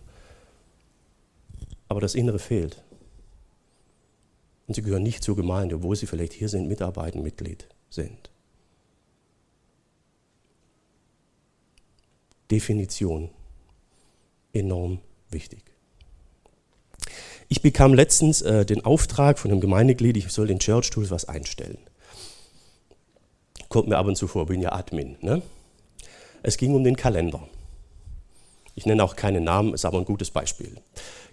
Aber 1.89 2.01
das 2.01 2.15
Innere 2.15 2.39
fehlt. 2.39 2.83
Und 4.67 4.73
sie 4.73 4.81
gehören 4.81 5.03
nicht 5.03 5.23
zur 5.23 5.37
Gemeinde, 5.37 5.75
obwohl 5.75 5.97
sie 5.97 6.07
vielleicht 6.07 6.33
hier 6.33 6.49
sind, 6.49 6.67
mitarbeiten, 6.67 7.23
Mitglied 7.23 7.69
sind. 7.91 8.31
Definition 12.51 13.31
enorm 14.53 15.01
wichtig. 15.31 15.63
Ich 17.49 17.63
bekam 17.63 17.95
letztens 17.95 18.43
äh, 18.43 18.65
den 18.65 18.85
Auftrag 18.85 19.39
von 19.39 19.51
einem 19.51 19.61
Gemeindeglied, 19.61 20.17
ich 20.17 20.29
soll 20.31 20.47
den 20.47 20.59
Church 20.59 20.91
Tools 20.91 21.11
was 21.11 21.27
einstellen. 21.27 21.79
Kommt 23.69 23.89
mir 23.89 23.99
ab 23.99 24.07
und 24.07 24.17
zu 24.17 24.27
vor, 24.29 24.47
bin 24.47 24.63
ja 24.63 24.73
Admin. 24.73 25.17
Ne? 25.21 25.43
Es 26.43 26.57
ging 26.57 26.75
um 26.75 26.85
den 26.85 26.97
Kalender. 26.97 27.47
Ich 28.75 28.87
nenne 28.87 29.05
auch 29.05 29.17
keinen 29.17 29.45
Namen, 29.45 29.75
ist 29.75 29.85
aber 29.85 29.99
ein 29.99 30.05
gutes 30.05 30.31
Beispiel. 30.31 30.73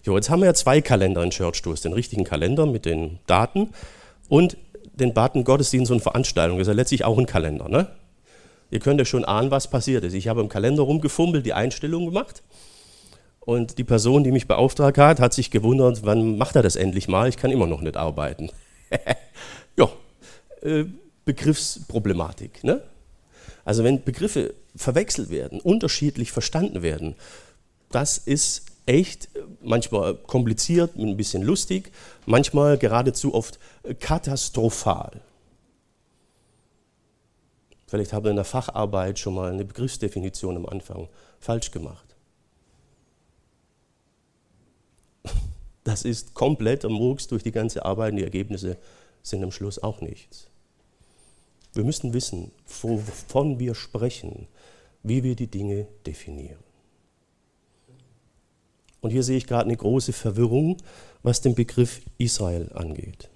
Jo, 0.03 0.15
jetzt 0.15 0.29
haben 0.29 0.41
wir 0.41 0.47
ja 0.47 0.53
zwei 0.53 0.81
Kalender 0.81 1.23
in 1.23 1.31
Church 1.31 1.61
Tools, 1.61 1.81
den 1.81 1.93
richtigen 1.93 2.23
Kalender 2.23 2.65
mit 2.65 2.85
den 2.85 3.19
Daten 3.25 3.69
und 4.29 4.57
den 4.93 5.13
Button 5.13 5.43
Gottesdienst 5.43 5.91
und 5.91 6.01
Veranstaltung. 6.01 6.57
Das 6.57 6.67
ist 6.67 6.71
ja 6.71 6.75
letztlich 6.75 7.05
auch 7.05 7.17
ein 7.17 7.25
Kalender. 7.25 7.69
Ne? 7.69 7.87
Ihr 8.71 8.79
könnt 8.79 8.99
ja 8.99 9.05
schon 9.05 9.25
ahnen, 9.25 9.51
was 9.51 9.69
passiert 9.69 10.03
ist. 10.05 10.13
Ich 10.13 10.29
habe 10.29 10.41
im 10.41 10.49
Kalender 10.49 10.83
rumgefummelt, 10.83 11.45
die 11.45 11.53
Einstellung 11.53 12.05
gemacht. 12.05 12.41
Und 13.41 13.77
die 13.77 13.83
Person, 13.83 14.23
die 14.23 14.31
mich 14.31 14.47
beauftragt 14.47 14.97
hat, 14.97 15.19
hat 15.19 15.33
sich 15.33 15.51
gewundert, 15.51 16.03
wann 16.03 16.37
macht 16.37 16.55
er 16.55 16.63
das 16.63 16.75
endlich 16.75 17.07
mal? 17.07 17.27
Ich 17.27 17.37
kann 17.37 17.51
immer 17.51 17.67
noch 17.67 17.81
nicht 17.81 17.97
arbeiten. 17.97 18.49
ja, 19.77 19.89
äh, 20.61 20.85
Begriffsproblematik. 21.25 22.63
Ne? 22.63 22.81
Also 23.65 23.83
wenn 23.83 24.03
Begriffe 24.03 24.53
verwechselt 24.75 25.29
werden, 25.29 25.59
unterschiedlich 25.59 26.31
verstanden 26.31 26.81
werden, 26.81 27.15
das 27.89 28.17
ist 28.17 28.67
echt 28.85 29.27
manchmal 29.61 30.15
kompliziert, 30.15 30.95
ein 30.95 31.17
bisschen 31.17 31.43
lustig, 31.43 31.91
manchmal 32.25 32.77
geradezu 32.77 33.33
oft 33.33 33.59
katastrophal. 33.99 35.21
Vielleicht 37.91 38.13
habe 38.13 38.29
ich 38.29 38.31
in 38.31 38.37
der 38.37 38.45
Facharbeit 38.45 39.19
schon 39.19 39.33
mal 39.33 39.51
eine 39.51 39.65
Begriffsdefinition 39.65 40.55
am 40.55 40.65
Anfang 40.65 41.09
falsch 41.41 41.71
gemacht. 41.71 42.15
Das 45.83 46.05
ist 46.05 46.33
kompletter 46.33 46.87
Murks 46.87 47.27
durch 47.27 47.43
die 47.43 47.51
ganze 47.51 47.83
Arbeit 47.83 48.11
und 48.11 48.19
die 48.19 48.23
Ergebnisse 48.23 48.77
sind 49.23 49.43
am 49.43 49.51
Schluss 49.51 49.77
auch 49.77 49.99
nichts. 49.99 50.47
Wir 51.73 51.83
müssen 51.83 52.13
wissen, 52.13 52.51
wovon 52.81 53.59
wir 53.59 53.75
sprechen, 53.75 54.47
wie 55.03 55.23
wir 55.23 55.35
die 55.35 55.47
Dinge 55.47 55.87
definieren. 56.05 56.63
Und 59.01 59.09
hier 59.09 59.23
sehe 59.23 59.37
ich 59.37 59.47
gerade 59.47 59.65
eine 59.65 59.75
große 59.75 60.13
Verwirrung, 60.13 60.77
was 61.23 61.41
den 61.41 61.55
Begriff 61.55 62.01
Israel 62.17 62.71
angeht. 62.73 63.30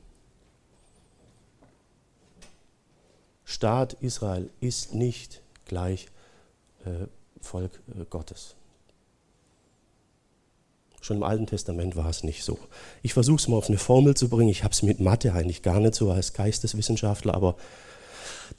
Staat 3.46 3.94
Israel 4.02 4.50
ist 4.60 4.94
nicht 4.94 5.42
gleich 5.66 6.08
äh, 6.84 7.08
Volk 7.40 7.80
äh, 7.88 8.04
Gottes. 8.10 8.56
Schon 11.00 11.18
im 11.18 11.24
Alten 11.24 11.46
Testament 11.46 11.96
war 11.96 12.10
es 12.10 12.24
nicht 12.24 12.44
so. 12.44 12.58
Ich 13.04 13.14
versuche 13.14 13.38
es 13.38 13.48
mal 13.48 13.58
auf 13.58 13.70
eine 13.70 13.78
Formel 13.78 14.16
zu 14.16 14.28
bringen. 14.28 14.50
Ich 14.50 14.64
habe 14.64 14.74
es 14.74 14.82
mit 14.82 15.00
Mathe 15.00 15.34
eigentlich 15.34 15.62
gar 15.62 15.80
nicht 15.80 15.94
so 15.94 16.12
als 16.12 16.34
Geisteswissenschaftler, 16.34 17.36
aber 17.36 17.56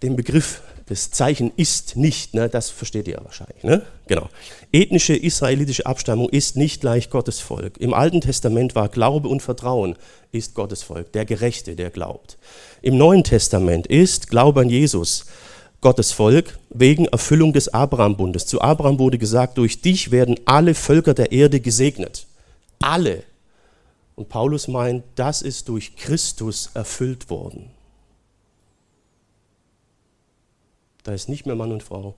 den 0.02 0.16
Begriff, 0.16 0.62
das 0.87 1.11
Zeichen 1.11 1.50
ist 1.57 1.97
nicht, 1.97 2.35
ne, 2.35 2.49
das 2.49 2.71
versteht 2.71 3.09
ihr 3.09 3.19
wahrscheinlich. 3.23 3.64
Ne? 3.64 3.83
Genau. 4.07 4.28
Ethnische 4.73 5.14
israelitische 5.16 5.85
Abstammung 5.85 6.28
ist 6.28 6.57
nicht 6.57 6.81
gleich 6.81 7.11
Gottes 7.11 7.40
Volk. 7.40 7.78
Im 7.78 7.93
Alten 7.93 8.21
Testament 8.21 8.75
war 8.75 8.88
Glaube 8.88 9.28
und 9.28 9.43
Vertrauen 9.43 9.97
ist 10.31 10.55
Gottes 10.55 10.83
Volk, 10.83 11.12
der 11.12 11.25
Gerechte, 11.25 11.75
der 11.75 11.90
glaubt. 11.90 12.38
Im 12.83 12.97
Neuen 12.97 13.25
Testament 13.25 13.88
ist 13.88 14.28
Glaube 14.28 14.61
an 14.61 14.71
Jesus 14.71 15.26
Gottes 15.81 16.12
Volk 16.12 16.59
wegen 16.71 17.07
Erfüllung 17.07 17.52
des 17.52 17.69
Abrahambundes. 17.69 18.47
Zu 18.47 18.61
Abraham 18.61 18.99
wurde 18.99 19.19
gesagt, 19.19 19.59
durch 19.59 19.83
dich 19.83 20.11
werden 20.11 20.37
alle 20.45 20.75
Völker 20.75 21.14
der 21.14 21.33
Erde 21.33 21.61
gesegnet. 21.61 22.26
Alle. 22.81 23.25
Und 24.14 24.28
Paulus 24.28 24.69
meint, 24.69 25.05
das 25.14 25.43
ist 25.43 25.69
durch 25.69 25.97
Christus 25.97 26.71
erfüllt 26.75 27.28
worden. 27.28 27.71
Da 31.06 31.14
ist 31.14 31.28
nicht 31.28 31.46
mehr 31.46 31.54
Mann 31.54 31.70
und 31.70 31.84
Frau, 31.84 32.16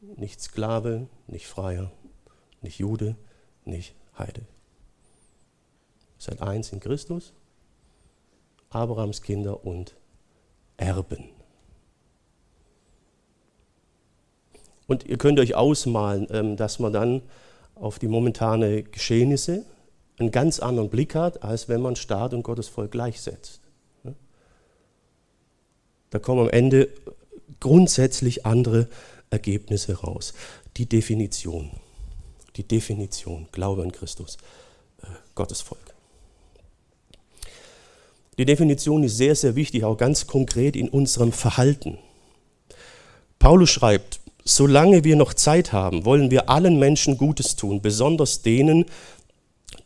nicht 0.00 0.40
Sklave, 0.40 1.06
nicht 1.28 1.46
Freier, 1.46 1.92
nicht 2.60 2.80
Jude, 2.80 3.14
nicht 3.64 3.94
Heide. 4.18 4.42
Seid 6.18 6.42
eins 6.42 6.72
in 6.72 6.80
Christus, 6.80 7.32
Abrahams 8.68 9.22
Kinder 9.22 9.64
und 9.64 9.94
Erben. 10.76 11.28
Und 14.88 15.06
ihr 15.06 15.16
könnt 15.16 15.38
euch 15.38 15.54
ausmalen, 15.54 16.26
ähm, 16.30 16.56
dass 16.56 16.80
man 16.80 16.92
dann 16.92 17.22
auf 17.76 18.00
die 18.00 18.08
momentane 18.08 18.82
Geschehnisse 18.82 19.64
einen 20.18 20.32
ganz 20.32 20.58
anderen 20.58 20.90
Blick 20.90 21.14
hat, 21.14 21.44
als 21.44 21.68
wenn 21.68 21.80
man 21.80 21.94
Staat 21.94 22.34
und 22.34 22.42
Gottes 22.42 22.66
Volk 22.66 22.90
gleichsetzt. 22.90 23.60
Da 26.10 26.18
kommen 26.18 26.40
am 26.40 26.50
Ende 26.50 26.88
grundsätzlich 27.60 28.46
andere 28.46 28.88
Ergebnisse 29.30 30.00
raus. 30.00 30.34
Die 30.76 30.86
Definition, 30.86 31.70
die 32.56 32.64
Definition, 32.64 33.48
Glaube 33.52 33.82
an 33.82 33.92
Christus, 33.92 34.36
äh, 35.02 35.06
Gottes 35.34 35.60
Volk. 35.60 35.94
Die 38.38 38.44
Definition 38.44 39.04
ist 39.04 39.16
sehr, 39.16 39.36
sehr 39.36 39.54
wichtig, 39.56 39.84
auch 39.84 39.96
ganz 39.96 40.26
konkret 40.26 40.74
in 40.74 40.88
unserem 40.88 41.32
Verhalten. 41.32 41.98
Paulus 43.38 43.70
schreibt, 43.70 44.20
Solange 44.44 45.04
wir 45.04 45.14
noch 45.14 45.34
Zeit 45.34 45.72
haben, 45.72 46.04
wollen 46.04 46.30
wir 46.30 46.50
allen 46.50 46.78
Menschen 46.78 47.16
Gutes 47.16 47.54
tun, 47.54 47.80
besonders 47.80 48.42
denen, 48.42 48.86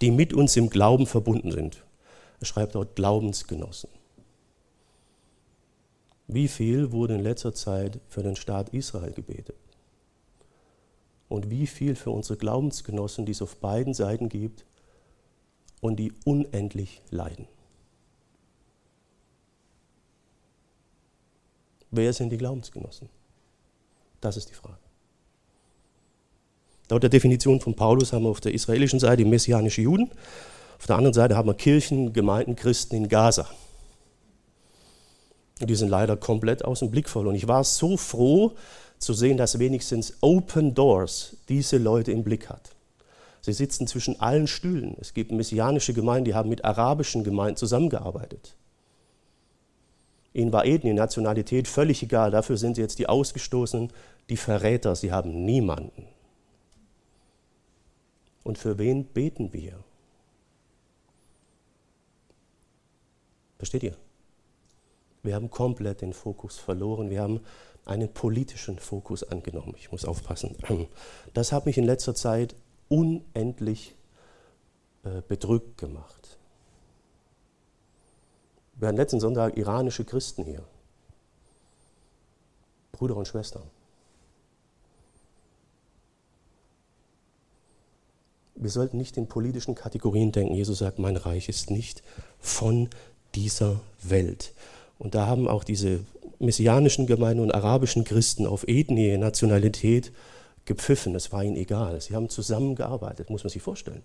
die 0.01 0.11
mit 0.11 0.33
uns 0.33 0.57
im 0.57 0.71
Glauben 0.71 1.07
verbunden 1.07 1.53
sind. 1.53 1.83
Er 2.41 2.47
schreibt 2.47 2.75
dort 2.75 2.97
Glaubensgenossen. 2.97 3.91
Wie 6.29 6.49
viel 6.49 6.91
wurde 6.93 7.15
in 7.15 7.23
letzter 7.23 7.55
Zeit 7.55 8.01
für 8.09 8.23
den 8.23 8.37
Staat 8.37 8.71
Israel 8.71 9.13
gebetet? 9.13 9.57
Und 11.29 11.51
wie 11.51 11.67
viel 11.67 11.95
für 11.95 12.11
unsere 12.11 12.37
Glaubensgenossen, 12.37 13.27
die 13.27 13.33
es 13.33 13.43
auf 13.43 13.57
beiden 13.57 13.95
Seiten 13.95 14.29
gibt 14.29 14.65
und 15.81 15.97
die 15.97 16.13
unendlich 16.25 17.03
leiden? 17.11 17.47
Wer 21.91 22.13
sind 22.13 22.31
die 22.31 22.39
Glaubensgenossen? 22.39 23.09
Das 24.21 24.37
ist 24.37 24.51
die 24.51 24.55
Frage. 24.55 24.79
Laut 26.89 27.03
der 27.03 27.11
Definition 27.11 27.61
von 27.61 27.75
Paulus 27.75 28.13
haben 28.13 28.25
wir 28.25 28.31
auf 28.31 28.41
der 28.41 28.55
israelischen 28.55 29.01
Seite 29.01 29.25
messianische 29.25 29.83
Juden, 29.83 30.11
auf 30.79 30.87
der 30.87 30.97
anderen 30.97 31.15
Seite 31.15 31.37
haben 31.37 31.49
wir 31.49 31.55
Kirchen, 31.55 32.13
Gemeinden, 32.13 32.55
Christen 32.55 32.97
in 32.97 33.09
Gaza. 33.09 33.49
Die 35.61 35.75
sind 35.75 35.89
leider 35.89 36.17
komplett 36.17 36.65
aus 36.65 36.81
dem 36.81 36.91
Blick 36.91 37.09
verloren. 37.09 37.31
Und 37.31 37.37
ich 37.37 37.49
war 37.49 37.65
so 37.65 37.97
froh 37.97 38.53
zu 38.99 39.15
sehen, 39.15 39.37
dass 39.37 39.59
wenigstens 39.59 40.19
Open 40.21 40.75
Doors 40.75 41.37
diese 41.49 41.79
Leute 41.79 42.13
im 42.13 42.25
Blick 42.25 42.49
hat. 42.49 42.77
Sie 43.41 43.53
sitzen 43.53 43.87
zwischen 43.87 44.21
allen 44.21 44.49
Stühlen. 44.49 44.97
Es 45.01 45.15
gibt 45.15 45.31
messianische 45.33 45.95
Gemeinden, 45.95 46.25
die 46.25 46.35
haben 46.35 46.49
mit 46.49 46.65
arabischen 46.65 47.25
Gemeinden 47.25 47.57
zusammengearbeitet. 47.57 48.57
Ihnen 50.35 50.53
war 50.53 50.67
Ethnie, 50.67 50.93
Nationalität 50.93 51.69
völlig 51.69 52.03
egal. 52.03 52.31
Dafür 52.31 52.59
sind 52.59 52.75
sie 52.75 52.83
jetzt 52.83 52.99
die 52.99 53.09
Ausgestoßenen, 53.09 53.91
die 54.29 54.37
Verräter. 54.37 54.95
Sie 54.95 55.13
haben 55.13 55.45
niemanden. 55.45 56.07
Und 58.43 58.59
für 58.59 58.79
wen 58.79 59.07
beten 59.07 59.53
wir? 59.53 59.83
Versteht 63.57 63.83
ihr? 63.83 63.97
Wir 65.27 65.35
haben 65.35 65.51
komplett 65.51 66.03
den 66.03 66.13
Fokus 66.13 66.57
verloren. 66.57 67.11
Wir 67.11 67.21
haben 67.21 67.41
einen 67.85 68.13
politischen 68.13 68.79
Fokus 68.79 69.25
angenommen. 69.25 69.75
Ich 69.77 69.91
muss 69.91 70.05
aufpassen. 70.05 70.57
Das 71.35 71.53
hat 71.53 71.67
mich 71.67 71.77
in 71.77 71.85
letzter 71.85 72.15
Zeit 72.15 72.55
unendlich 72.89 73.97
äh, 75.05 75.21
bedrückt 75.27 75.79
gemacht. 75.79 76.39
Wir 78.77 78.89
hatten 78.89 78.97
letzten 78.97 79.21
Sonntag 79.21 79.57
iranische 79.57 80.05
Christen 80.05 80.45
hier. 80.45 80.63
Brüder 82.93 83.17
und 83.17 83.27
Schwestern. 83.27 83.65
Wir 88.55 88.71
sollten 88.71 88.97
nicht 88.97 89.17
in 89.17 89.27
politischen 89.27 89.75
Kategorien 89.75 90.33
denken. 90.33 90.55
Jesus 90.55 90.79
sagt, 90.79 90.99
mein 90.99 91.17
Reich 91.17 91.49
ist 91.49 91.71
nicht 91.71 92.03
von 92.39 92.89
dieser 93.35 93.81
Welt. 94.03 94.55
Und 94.99 95.15
da 95.15 95.27
haben 95.27 95.49
auch 95.49 95.65
diese 95.65 96.01
messianischen 96.39 97.07
Gemeinden 97.07 97.43
und 97.43 97.55
arabischen 97.55 98.05
Christen 98.05 98.47
auf 98.47 98.67
Ethnie, 98.69 99.17
Nationalität 99.17 100.13
gepfiffen. 100.65 101.13
Das 101.13 101.33
war 101.33 101.45
ihnen 101.45 101.57
egal. 101.57 102.01
Sie 102.01 102.15
haben 102.15 102.29
zusammengearbeitet, 102.29 103.31
muss 103.31 103.45
man 103.45 103.51
sich 103.51 103.63
vorstellen. 103.63 104.03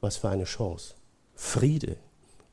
Was 0.00 0.16
für 0.16 0.30
eine 0.30 0.44
Chance. 0.44 0.94
Friede, 1.34 1.96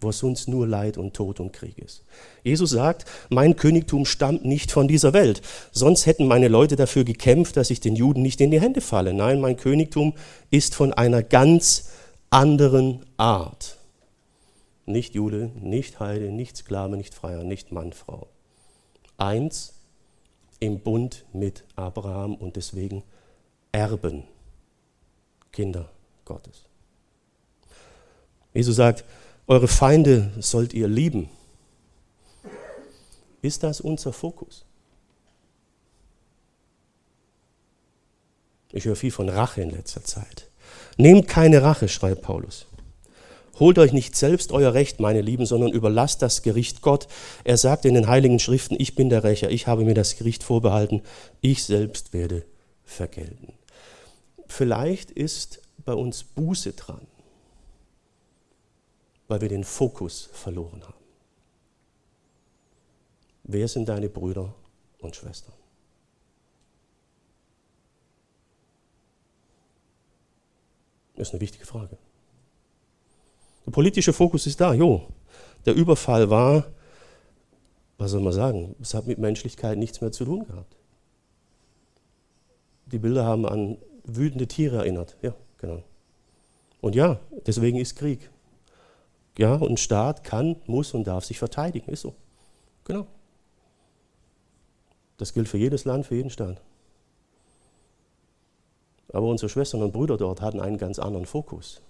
wo 0.01 0.09
es 0.09 0.19
sonst 0.19 0.47
nur 0.47 0.67
Leid 0.67 0.97
und 0.97 1.13
Tod 1.13 1.39
und 1.39 1.53
Krieg 1.53 1.77
ist. 1.77 2.03
Jesus 2.43 2.71
sagt, 2.71 3.05
mein 3.29 3.55
Königtum 3.55 4.05
stammt 4.05 4.45
nicht 4.45 4.71
von 4.71 4.87
dieser 4.87 5.13
Welt. 5.13 5.41
Sonst 5.71 6.05
hätten 6.05 6.27
meine 6.27 6.47
Leute 6.47 6.75
dafür 6.75 7.03
gekämpft, 7.03 7.57
dass 7.57 7.69
ich 7.69 7.79
den 7.79 7.95
Juden 7.95 8.21
nicht 8.21 8.41
in 8.41 8.51
die 8.51 8.61
Hände 8.61 8.81
falle. 8.81 9.13
Nein, 9.13 9.39
mein 9.39 9.57
Königtum 9.57 10.13
ist 10.49 10.75
von 10.75 10.93
einer 10.93 11.23
ganz 11.23 11.89
anderen 12.29 13.05
Art. 13.17 13.76
Nicht 14.87 15.15
Jude, 15.15 15.51
nicht 15.59 15.99
Heide, 15.99 16.31
nicht 16.31 16.55
Sklave, 16.55 16.95
nicht 16.95 17.13
Freier, 17.13 17.43
nicht 17.43 17.73
Mann, 17.73 17.91
Frau. 17.91 18.27
Eins 19.17 19.73
im 20.61 20.79
Bund 20.79 21.25
mit 21.33 21.65
Abraham 21.75 22.35
und 22.35 22.55
deswegen 22.55 23.03
Erben, 23.73 24.23
Kinder 25.51 25.91
Gottes. 26.23 26.63
Jesus 28.53 28.77
sagt, 28.77 29.03
eure 29.45 29.67
Feinde 29.67 30.31
sollt 30.39 30.73
ihr 30.73 30.87
lieben. 30.87 31.29
Ist 33.41 33.63
das 33.63 33.81
unser 33.81 34.13
Fokus? 34.13 34.63
Ich 38.71 38.85
höre 38.85 38.95
viel 38.95 39.11
von 39.11 39.27
Rache 39.27 39.61
in 39.61 39.69
letzter 39.69 40.03
Zeit. 40.03 40.49
Nehmt 40.97 41.27
keine 41.27 41.61
Rache, 41.61 41.89
schreibt 41.89 42.21
Paulus. 42.21 42.65
Holt 43.59 43.79
euch 43.79 43.93
nicht 43.93 44.15
selbst 44.15 44.51
euer 44.51 44.73
Recht, 44.73 44.99
meine 44.99 45.21
Lieben, 45.21 45.45
sondern 45.45 45.71
überlasst 45.71 46.21
das 46.21 46.41
Gericht 46.43 46.81
Gott. 46.81 47.07
Er 47.43 47.57
sagt 47.57 47.85
in 47.85 47.93
den 47.95 48.07
heiligen 48.07 48.39
Schriften, 48.39 48.75
ich 48.79 48.95
bin 48.95 49.09
der 49.09 49.23
Rächer, 49.23 49.49
ich 49.49 49.67
habe 49.67 49.83
mir 49.83 49.95
das 49.95 50.15
Gericht 50.15 50.43
vorbehalten, 50.43 51.01
ich 51.41 51.63
selbst 51.63 52.13
werde 52.13 52.45
vergelten. 52.83 53.53
Vielleicht 54.47 55.11
ist 55.11 55.61
bei 55.85 55.93
uns 55.93 56.23
Buße 56.23 56.73
dran 56.73 57.07
weil 59.27 59.41
wir 59.41 59.49
den 59.49 59.63
Fokus 59.63 60.29
verloren 60.33 60.83
haben. 60.83 60.93
Wer 63.43 63.67
sind 63.67 63.87
deine 63.87 64.09
Brüder 64.09 64.53
und 64.99 65.15
Schwestern? 65.15 65.53
Das 71.15 71.29
ist 71.29 71.33
eine 71.33 71.41
wichtige 71.41 71.65
Frage. 71.65 71.97
Der 73.67 73.71
politische 73.71 74.13
Fokus 74.13 74.47
ist 74.47 74.61
da, 74.61 74.73
jo. 74.73 75.01
Der 75.65 75.75
Überfall 75.75 76.29
war, 76.29 76.65
was 77.97 78.11
soll 78.11 78.21
man 78.21 78.31
sagen, 78.31 78.75
es 78.81 78.93
hat 78.93 79.07
mit 79.07 79.19
Menschlichkeit 79.19 79.77
nichts 79.77 79.99
mehr 79.99 80.13
zu 80.13 80.23
tun 80.23 80.45
gehabt. 80.47 80.77
Die 82.85 82.97
Bilder 82.97 83.25
haben 83.25 83.45
an 83.45 83.77
wütende 84.05 84.47
Tiere 84.47 84.77
erinnert, 84.77 85.17
ja, 85.21 85.35
genau. 85.57 85.83
Und 86.79 86.95
ja, 86.95 87.19
deswegen 87.45 87.77
ist 87.77 87.97
Krieg. 87.97 88.29
Ja, 89.37 89.55
und 89.55 89.71
ein 89.71 89.77
Staat 89.77 90.23
kann, 90.23 90.55
muss 90.65 90.93
und 90.93 91.05
darf 91.05 91.25
sich 91.25 91.37
verteidigen. 91.37 91.91
Ist 91.91 92.01
so. 92.01 92.15
Genau. 92.85 93.05
Das 95.17 95.33
gilt 95.33 95.49
für 95.49 95.57
jedes 95.57 95.83
Land, 95.83 96.05
für 96.05 96.15
jeden 96.15 96.29
Staat. 96.29 96.61
Aber 99.11 99.27
unsere 99.27 99.49
Schwestern 99.49 99.83
und 99.83 99.91
Brüder 99.91 100.15
dort 100.15 100.41
hatten 100.41 100.61
einen 100.61 100.77
ganz 100.77 100.99
anderen 100.99 101.25
Fokus. 101.25 101.81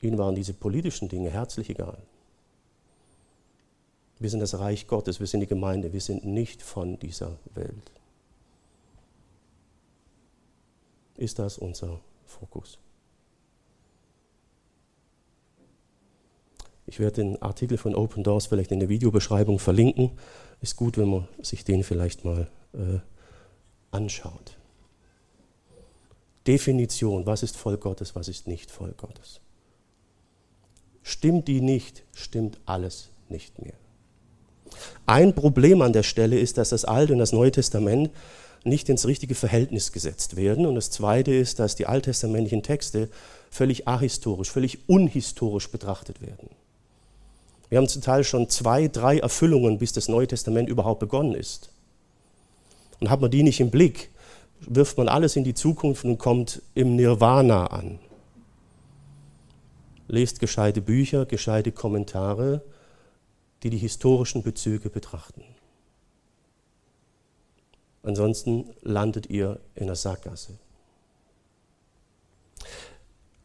Ihnen 0.00 0.18
waren 0.18 0.34
diese 0.34 0.54
politischen 0.54 1.08
Dinge 1.08 1.30
herzlich 1.30 1.70
egal. 1.70 1.98
Wir 4.18 4.30
sind 4.30 4.40
das 4.40 4.58
Reich 4.58 4.86
Gottes, 4.86 5.20
wir 5.20 5.26
sind 5.26 5.40
die 5.40 5.46
Gemeinde, 5.46 5.92
wir 5.92 6.00
sind 6.00 6.24
nicht 6.24 6.62
von 6.62 6.98
dieser 6.98 7.38
Welt. 7.54 7.92
Ist 11.16 11.38
das 11.38 11.58
unser 11.58 12.00
Fokus? 12.26 12.78
Ich 16.86 16.98
werde 17.00 17.22
den 17.22 17.42
Artikel 17.42 17.76
von 17.76 17.94
Open 17.94 18.22
Doors 18.24 18.46
vielleicht 18.46 18.72
in 18.72 18.80
der 18.80 18.88
Videobeschreibung 18.88 19.58
verlinken. 19.58 20.12
Ist 20.62 20.76
gut, 20.76 20.96
wenn 20.96 21.08
man 21.08 21.28
sich 21.42 21.62
den 21.62 21.84
vielleicht 21.84 22.24
mal 22.24 22.48
äh, 22.72 23.00
anschaut. 23.90 24.56
Definition, 26.46 27.26
was 27.26 27.42
ist 27.42 27.56
Volk 27.56 27.82
Gottes, 27.82 28.16
was 28.16 28.28
ist 28.28 28.46
nicht 28.46 28.70
Volk 28.70 28.96
Gottes. 28.96 29.40
Stimmt 31.02 31.48
die 31.48 31.60
nicht, 31.60 32.04
stimmt 32.14 32.58
alles 32.66 33.08
nicht 33.28 33.60
mehr. 33.60 33.74
Ein 35.06 35.34
Problem 35.34 35.82
an 35.82 35.92
der 35.92 36.02
Stelle 36.02 36.38
ist, 36.38 36.58
dass 36.58 36.70
das 36.70 36.84
Alte 36.84 37.14
und 37.14 37.18
das 37.18 37.32
Neue 37.32 37.50
Testament 37.50 38.10
nicht 38.64 38.88
ins 38.88 39.06
richtige 39.06 39.34
Verhältnis 39.34 39.92
gesetzt 39.92 40.36
werden. 40.36 40.66
Und 40.66 40.74
das 40.74 40.90
Zweite 40.90 41.32
ist, 41.32 41.58
dass 41.58 41.76
die 41.76 41.86
alttestamentlichen 41.86 42.62
Texte 42.62 43.08
völlig 43.50 43.88
ahistorisch, 43.88 44.50
völlig 44.50 44.88
unhistorisch 44.88 45.70
betrachtet 45.70 46.20
werden. 46.20 46.50
Wir 47.68 47.78
haben 47.78 47.88
zum 47.88 48.02
Teil 48.02 48.24
schon 48.24 48.48
zwei, 48.48 48.88
drei 48.88 49.18
Erfüllungen, 49.18 49.78
bis 49.78 49.92
das 49.92 50.08
Neue 50.08 50.26
Testament 50.26 50.68
überhaupt 50.68 51.00
begonnen 51.00 51.34
ist. 51.34 51.70
Und 53.00 53.10
hat 53.10 53.20
man 53.20 53.30
die 53.30 53.42
nicht 53.42 53.60
im 53.60 53.70
Blick, 53.70 54.10
wirft 54.60 54.98
man 54.98 55.08
alles 55.08 55.36
in 55.36 55.44
die 55.44 55.54
Zukunft 55.54 56.04
und 56.04 56.18
kommt 56.18 56.62
im 56.74 56.96
Nirvana 56.96 57.66
an. 57.66 57.98
Lest 60.08 60.40
gescheite 60.40 60.80
Bücher, 60.80 61.26
gescheite 61.26 61.70
Kommentare, 61.70 62.62
die 63.62 63.70
die 63.70 63.78
historischen 63.78 64.42
Bezüge 64.42 64.90
betrachten. 64.90 65.42
Ansonsten 68.02 68.70
landet 68.82 69.28
ihr 69.28 69.60
in 69.74 69.86
der 69.86 69.96
Sackgasse. 69.96 70.58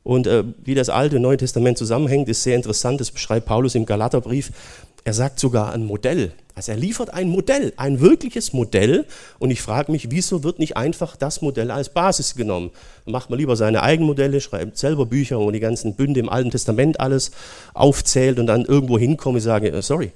Und 0.04 0.28
äh, 0.28 0.44
wie 0.64 0.76
das 0.76 0.90
Alte 0.90 1.16
und 1.16 1.22
Neue 1.22 1.38
Testament 1.38 1.78
zusammenhängt, 1.78 2.28
ist 2.28 2.44
sehr 2.44 2.56
interessant. 2.56 3.00
Das 3.00 3.12
beschreibt 3.12 3.46
Paulus 3.46 3.76
im 3.76 3.86
Galaterbrief. 3.86 4.52
Er 5.04 5.14
sagt 5.14 5.40
sogar 5.40 5.74
ein 5.74 5.86
Modell. 5.86 6.34
Also 6.56 6.72
er 6.72 6.78
liefert 6.78 7.10
ein 7.10 7.30
Modell, 7.30 7.74
ein 7.78 8.00
wirkliches 8.00 8.54
Modell. 8.54 9.06
Und 9.40 9.52
ich 9.52 9.62
frage 9.62 9.92
mich, 9.92 10.12
wieso 10.12 10.44
wird 10.44 10.60
nicht 10.60 10.78
einfach 10.78 11.16
das 11.16 11.42
Modell 11.42 11.72
als 11.72 11.90
Basis 11.90 12.36
genommen? 12.36 12.72
Macht 13.06 13.30
man 13.30 13.40
lieber 13.40 13.56
seine 13.56 13.82
eigenen 13.82 14.08
Modelle, 14.08 14.40
schreibt 14.40 14.78
selber 14.78 15.06
Bücher, 15.06 15.40
wo 15.40 15.52
die 15.52 15.60
ganzen 15.60 15.96
Bünde 15.96 16.20
im 16.20 16.30
Alten 16.30 16.52
Testament 16.52 17.00
alles 17.00 17.32
aufzählt 17.74 18.40
und 18.40 18.48
dann 18.48 18.66
irgendwo 18.66 18.98
hinkomme 18.98 19.38
und 19.38 19.42
sage, 19.42 19.72
äh, 19.72 19.82
sorry, 19.82 20.12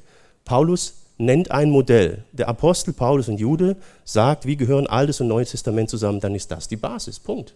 Paulus 0.45 0.93
nennt 1.17 1.51
ein 1.51 1.69
Modell. 1.69 2.23
Der 2.31 2.47
Apostel 2.47 2.93
Paulus 2.93 3.27
und 3.27 3.39
Jude 3.39 3.75
sagt, 4.05 4.45
wie 4.45 4.55
gehören 4.55 4.87
Altes 4.87 5.19
und 5.19 5.27
Neues 5.27 5.51
Testament 5.51 5.89
zusammen, 5.89 6.19
dann 6.19 6.35
ist 6.35 6.51
das 6.51 6.67
die 6.67 6.77
Basis. 6.77 7.19
Punkt. 7.19 7.55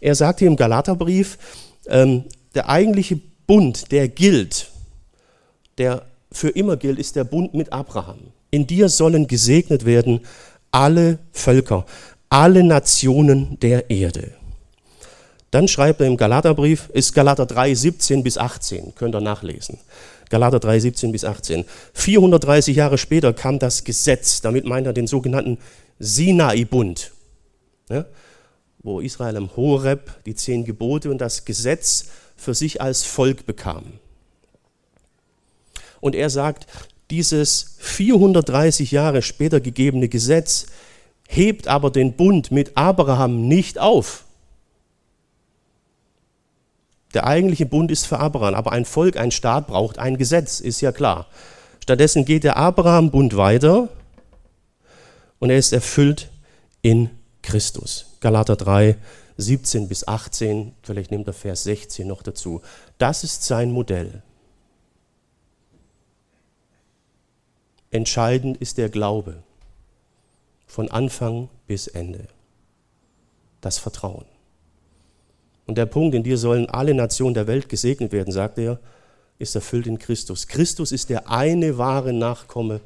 Er 0.00 0.14
sagt 0.14 0.40
hier 0.40 0.48
im 0.48 0.56
Galaterbrief, 0.56 1.38
ähm, 1.86 2.24
der 2.54 2.68
eigentliche 2.68 3.20
Bund, 3.48 3.90
der 3.92 4.08
gilt, 4.08 4.70
der 5.78 6.04
für 6.30 6.50
immer 6.50 6.76
gilt, 6.76 6.98
ist 6.98 7.16
der 7.16 7.24
Bund 7.24 7.54
mit 7.54 7.72
Abraham. 7.72 8.18
In 8.50 8.66
dir 8.66 8.90
sollen 8.90 9.26
gesegnet 9.26 9.86
werden 9.86 10.20
alle 10.70 11.18
Völker, 11.32 11.86
alle 12.28 12.62
Nationen 12.62 13.58
der 13.60 13.88
Erde. 13.90 14.32
Dann 15.50 15.66
schreibt 15.66 16.00
er 16.02 16.06
im 16.06 16.18
Galaterbrief, 16.18 16.90
ist 16.92 17.14
Galater 17.14 17.46
3, 17.46 17.74
17 17.74 18.22
bis 18.22 18.36
18, 18.36 18.94
könnt 18.94 19.14
ihr 19.14 19.22
nachlesen. 19.22 19.78
Galater 20.28 20.60
3, 20.60 20.80
17 20.80 21.12
bis 21.12 21.24
18. 21.24 21.64
430 21.94 22.76
Jahre 22.76 22.98
später 22.98 23.32
kam 23.32 23.58
das 23.58 23.82
Gesetz, 23.82 24.42
damit 24.42 24.66
meint 24.66 24.86
er 24.86 24.92
den 24.92 25.06
sogenannten 25.06 25.56
Sinai-Bund. 25.98 27.12
Ja? 27.88 28.04
wo 28.82 29.00
Israel 29.00 29.36
am 29.36 29.54
Horeb 29.56 30.24
die 30.24 30.34
zehn 30.34 30.64
Gebote 30.64 31.10
und 31.10 31.18
das 31.18 31.44
Gesetz 31.44 32.06
für 32.38 32.54
sich 32.54 32.80
als 32.80 33.04
Volk 33.04 33.44
bekam. 33.44 33.84
Und 36.00 36.14
er 36.14 36.30
sagt, 36.30 36.66
dieses 37.10 37.76
430 37.78 38.90
Jahre 38.90 39.22
später 39.22 39.60
gegebene 39.60 40.08
Gesetz 40.08 40.66
hebt 41.28 41.68
aber 41.68 41.90
den 41.90 42.14
Bund 42.14 42.50
mit 42.50 42.76
Abraham 42.76 43.48
nicht 43.48 43.78
auf. 43.78 44.24
Der 47.14 47.26
eigentliche 47.26 47.66
Bund 47.66 47.90
ist 47.90 48.06
für 48.06 48.18
Abraham, 48.18 48.54
aber 48.54 48.72
ein 48.72 48.84
Volk, 48.84 49.16
ein 49.16 49.30
Staat 49.30 49.66
braucht 49.66 49.98
ein 49.98 50.18
Gesetz, 50.18 50.60
ist 50.60 50.80
ja 50.80 50.92
klar. 50.92 51.26
Stattdessen 51.82 52.24
geht 52.24 52.44
der 52.44 52.56
Abraham-Bund 52.56 53.36
weiter 53.36 53.88
und 55.38 55.50
er 55.50 55.56
ist 55.56 55.72
erfüllt 55.72 56.30
in 56.82 57.10
Christus. 57.42 58.06
Galater 58.20 58.56
3, 58.56 58.96
17 59.38 59.88
bis 59.88 60.06
18, 60.06 60.74
vielleicht 60.82 61.10
nimmt 61.10 61.26
er 61.28 61.32
Vers 61.32 61.62
16 61.62 62.06
noch 62.06 62.22
dazu. 62.22 62.60
Das 62.98 63.24
ist 63.24 63.44
sein 63.44 63.70
Modell. 63.70 64.22
Entscheidend 67.90 68.58
ist 68.58 68.76
der 68.76 68.90
Glaube 68.90 69.42
von 70.66 70.90
Anfang 70.90 71.48
bis 71.66 71.86
Ende. 71.86 72.26
Das 73.60 73.78
Vertrauen. 73.78 74.26
Und 75.66 75.78
der 75.78 75.86
Punkt, 75.86 76.14
in 76.14 76.22
dir 76.22 76.36
sollen 76.36 76.68
alle 76.68 76.94
Nationen 76.94 77.34
der 77.34 77.46
Welt 77.46 77.68
gesegnet 77.68 78.12
werden, 78.12 78.32
sagt 78.32 78.58
er, 78.58 78.78
ist 79.38 79.54
erfüllt 79.54 79.86
in 79.86 79.98
Christus. 79.98 80.48
Christus 80.48 80.92
ist 80.92 81.10
der 81.10 81.30
eine 81.30 81.78
wahre 81.78 82.12
Nachkomme 82.12 82.80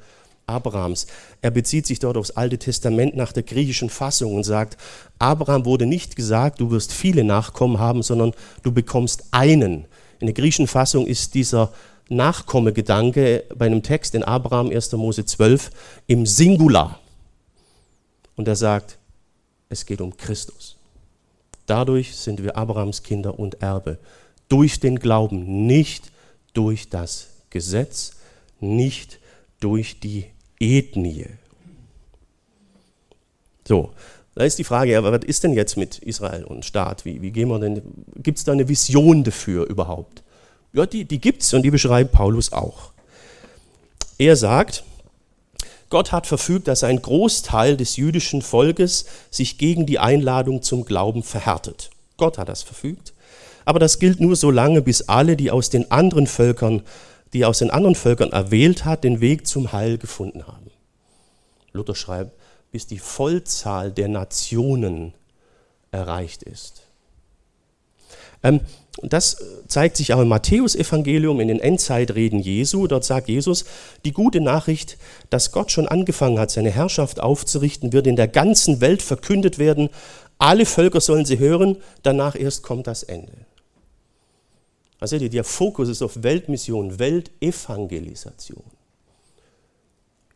Abrahams. 0.46 1.07
Er 1.40 1.50
bezieht 1.50 1.87
sich 1.87 1.98
dort 1.98 2.16
aufs 2.16 2.33
Alte 2.33 2.59
Testament 2.59 3.16
nach 3.16 3.33
der 3.33 3.42
griechischen 3.42 3.90
Fassung 3.90 4.35
und 4.35 4.44
sagt, 4.44 4.76
Abraham 5.18 5.64
wurde 5.64 5.87
nicht 5.87 6.16
gesagt, 6.16 6.61
du 6.61 6.70
wirst 6.70 6.92
viele 6.92 7.24
Nachkommen 7.24 7.78
haben, 7.78 8.02
sondern 8.02 8.33
du 8.62 8.72
bekommst 8.72 9.24
einen. 9.31 9.87
In 10.20 10.26
der 10.26 10.35
griechischen 10.35 10.66
Fassung 10.66 11.07
ist 11.07 11.35
dieser 11.35 11.72
Nachkommegedanke 12.09 13.44
bei 13.57 13.66
einem 13.66 13.83
Text 13.83 14.14
in 14.14 14.22
Abraham 14.22 14.70
1. 14.70 14.92
Mose 14.92 15.24
12 15.24 15.70
im 16.07 16.26
Singular. 16.26 16.98
Und 18.37 18.48
er 18.48 18.57
sagt, 18.57 18.98
es 19.68 19.87
geht 19.87 20.00
um 20.00 20.16
Christus. 20.16 20.76
Dadurch 21.66 22.16
sind 22.16 22.42
wir 22.42 22.57
Abrahams 22.57 23.02
Kinder 23.02 23.38
und 23.38 23.62
Erbe. 23.62 23.98
Durch 24.48 24.81
den 24.81 24.98
Glauben, 24.98 25.66
nicht 25.66 26.12
durch 26.52 26.90
das 26.90 27.28
Gesetz, 27.48 28.16
nicht 28.61 29.12
durch 29.12 29.21
die 29.62 30.27
Ethnie. 30.61 31.27
So, 33.66 33.90
da 34.35 34.44
ist 34.44 34.59
die 34.59 34.64
Frage, 34.64 34.92
ja, 34.92 35.03
was 35.03 35.25
ist 35.25 35.44
denn 35.44 35.53
jetzt 35.53 35.77
mit 35.77 35.98
Israel 35.98 36.44
und 36.44 36.64
Staat? 36.64 37.05
Wie, 37.05 37.20
wie 37.22 37.31
gehen 37.31 37.48
wir 37.48 37.59
denn, 37.59 37.83
gibt 38.16 38.38
es 38.38 38.44
da 38.44 38.53
eine 38.53 38.68
Vision 38.68 39.25
dafür 39.25 39.66
überhaupt? 39.68 40.22
Ja, 40.72 40.87
die, 40.87 41.05
die 41.05 41.20
gibt 41.20 41.42
es 41.42 41.53
und 41.53 41.62
die 41.62 41.70
beschreibt 41.70 42.12
Paulus 42.12 42.53
auch. 42.53 42.92
Er 44.18 44.37
sagt, 44.37 44.85
Gott 45.90 46.12
hat 46.12 46.27
verfügt, 46.27 46.68
dass 46.68 46.85
ein 46.85 47.03
Großteil 47.03 47.77
des 47.77 47.96
jüdischen 47.96 48.40
Volkes 48.40 49.05
sich 49.31 49.59
gegen 49.59 49.85
die 49.85 49.98
Einladung 49.98 50.62
zum 50.62 50.87
Glauben 50.87 51.22
verhärtet. 51.22 51.90
Gott 52.16 52.38
hat 52.38 52.48
das 52.48 52.62
verfügt. 52.62 53.12
Aber 53.64 53.79
das 53.79 53.98
gilt 53.98 54.18
nur 54.18 54.35
so 54.35 54.51
lange, 54.51 54.81
bis 54.81 55.03
alle, 55.03 55.37
die 55.37 55.51
aus 55.51 55.70
den 55.70 55.90
anderen 55.90 56.27
Völkern 56.27 56.83
die 57.32 57.44
aus 57.44 57.58
den 57.58 57.70
anderen 57.70 57.94
Völkern 57.94 58.32
erwählt 58.32 58.84
hat, 58.84 59.04
den 59.04 59.20
Weg 59.20 59.46
zum 59.46 59.72
Heil 59.72 59.98
gefunden 59.98 60.46
haben. 60.46 60.70
Luther 61.72 61.94
schreibt, 61.94 62.32
bis 62.70 62.86
die 62.86 62.98
Vollzahl 62.98 63.92
der 63.92 64.08
Nationen 64.08 65.14
erreicht 65.90 66.42
ist. 66.42 66.82
Ähm, 68.42 68.60
das 69.02 69.38
zeigt 69.68 69.96
sich 69.96 70.12
auch 70.12 70.20
im 70.20 70.28
Matthäusevangelium 70.28 71.40
in 71.40 71.48
den 71.48 71.60
Endzeitreden 71.60 72.40
Jesu. 72.40 72.86
Dort 72.86 73.04
sagt 73.04 73.28
Jesus, 73.28 73.64
die 74.04 74.12
gute 74.12 74.40
Nachricht, 74.40 74.98
dass 75.30 75.52
Gott 75.52 75.70
schon 75.70 75.88
angefangen 75.88 76.38
hat, 76.38 76.50
seine 76.50 76.70
Herrschaft 76.70 77.20
aufzurichten, 77.20 77.92
wird 77.92 78.06
in 78.06 78.16
der 78.16 78.28
ganzen 78.28 78.80
Welt 78.80 79.00
verkündet 79.00 79.58
werden. 79.58 79.88
Alle 80.38 80.66
Völker 80.66 81.00
sollen 81.00 81.24
sie 81.24 81.38
hören, 81.38 81.76
danach 82.02 82.34
erst 82.34 82.62
kommt 82.62 82.86
das 82.86 83.02
Ende. 83.02 83.32
Also 85.02 85.18
der 85.18 85.42
Fokus 85.42 85.88
ist 85.88 86.00
auf 86.00 86.22
Weltmission, 86.22 87.00
Weltevangelisation. 87.00 88.62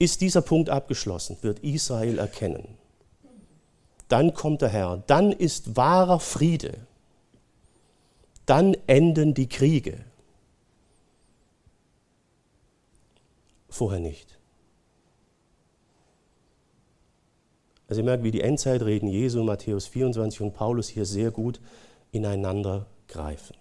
Ist 0.00 0.20
dieser 0.20 0.42
Punkt 0.42 0.70
abgeschlossen, 0.70 1.36
wird 1.42 1.60
Israel 1.60 2.18
erkennen. 2.18 2.66
Dann 4.08 4.34
kommt 4.34 4.62
der 4.62 4.70
Herr, 4.70 5.04
dann 5.06 5.30
ist 5.30 5.76
wahrer 5.76 6.18
Friede. 6.18 6.78
Dann 8.44 8.76
enden 8.88 9.34
die 9.34 9.48
Kriege. 9.48 10.04
Vorher 13.68 14.00
nicht. 14.00 14.36
Also 17.86 18.00
ihr 18.00 18.04
merkt, 18.04 18.24
wie 18.24 18.32
die 18.32 18.40
Endzeitreden 18.40 19.08
Jesu, 19.08 19.44
Matthäus 19.44 19.86
24 19.86 20.40
und 20.40 20.54
Paulus 20.54 20.88
hier 20.88 21.06
sehr 21.06 21.30
gut 21.30 21.60
ineinander 22.10 22.86
greifen. 23.06 23.54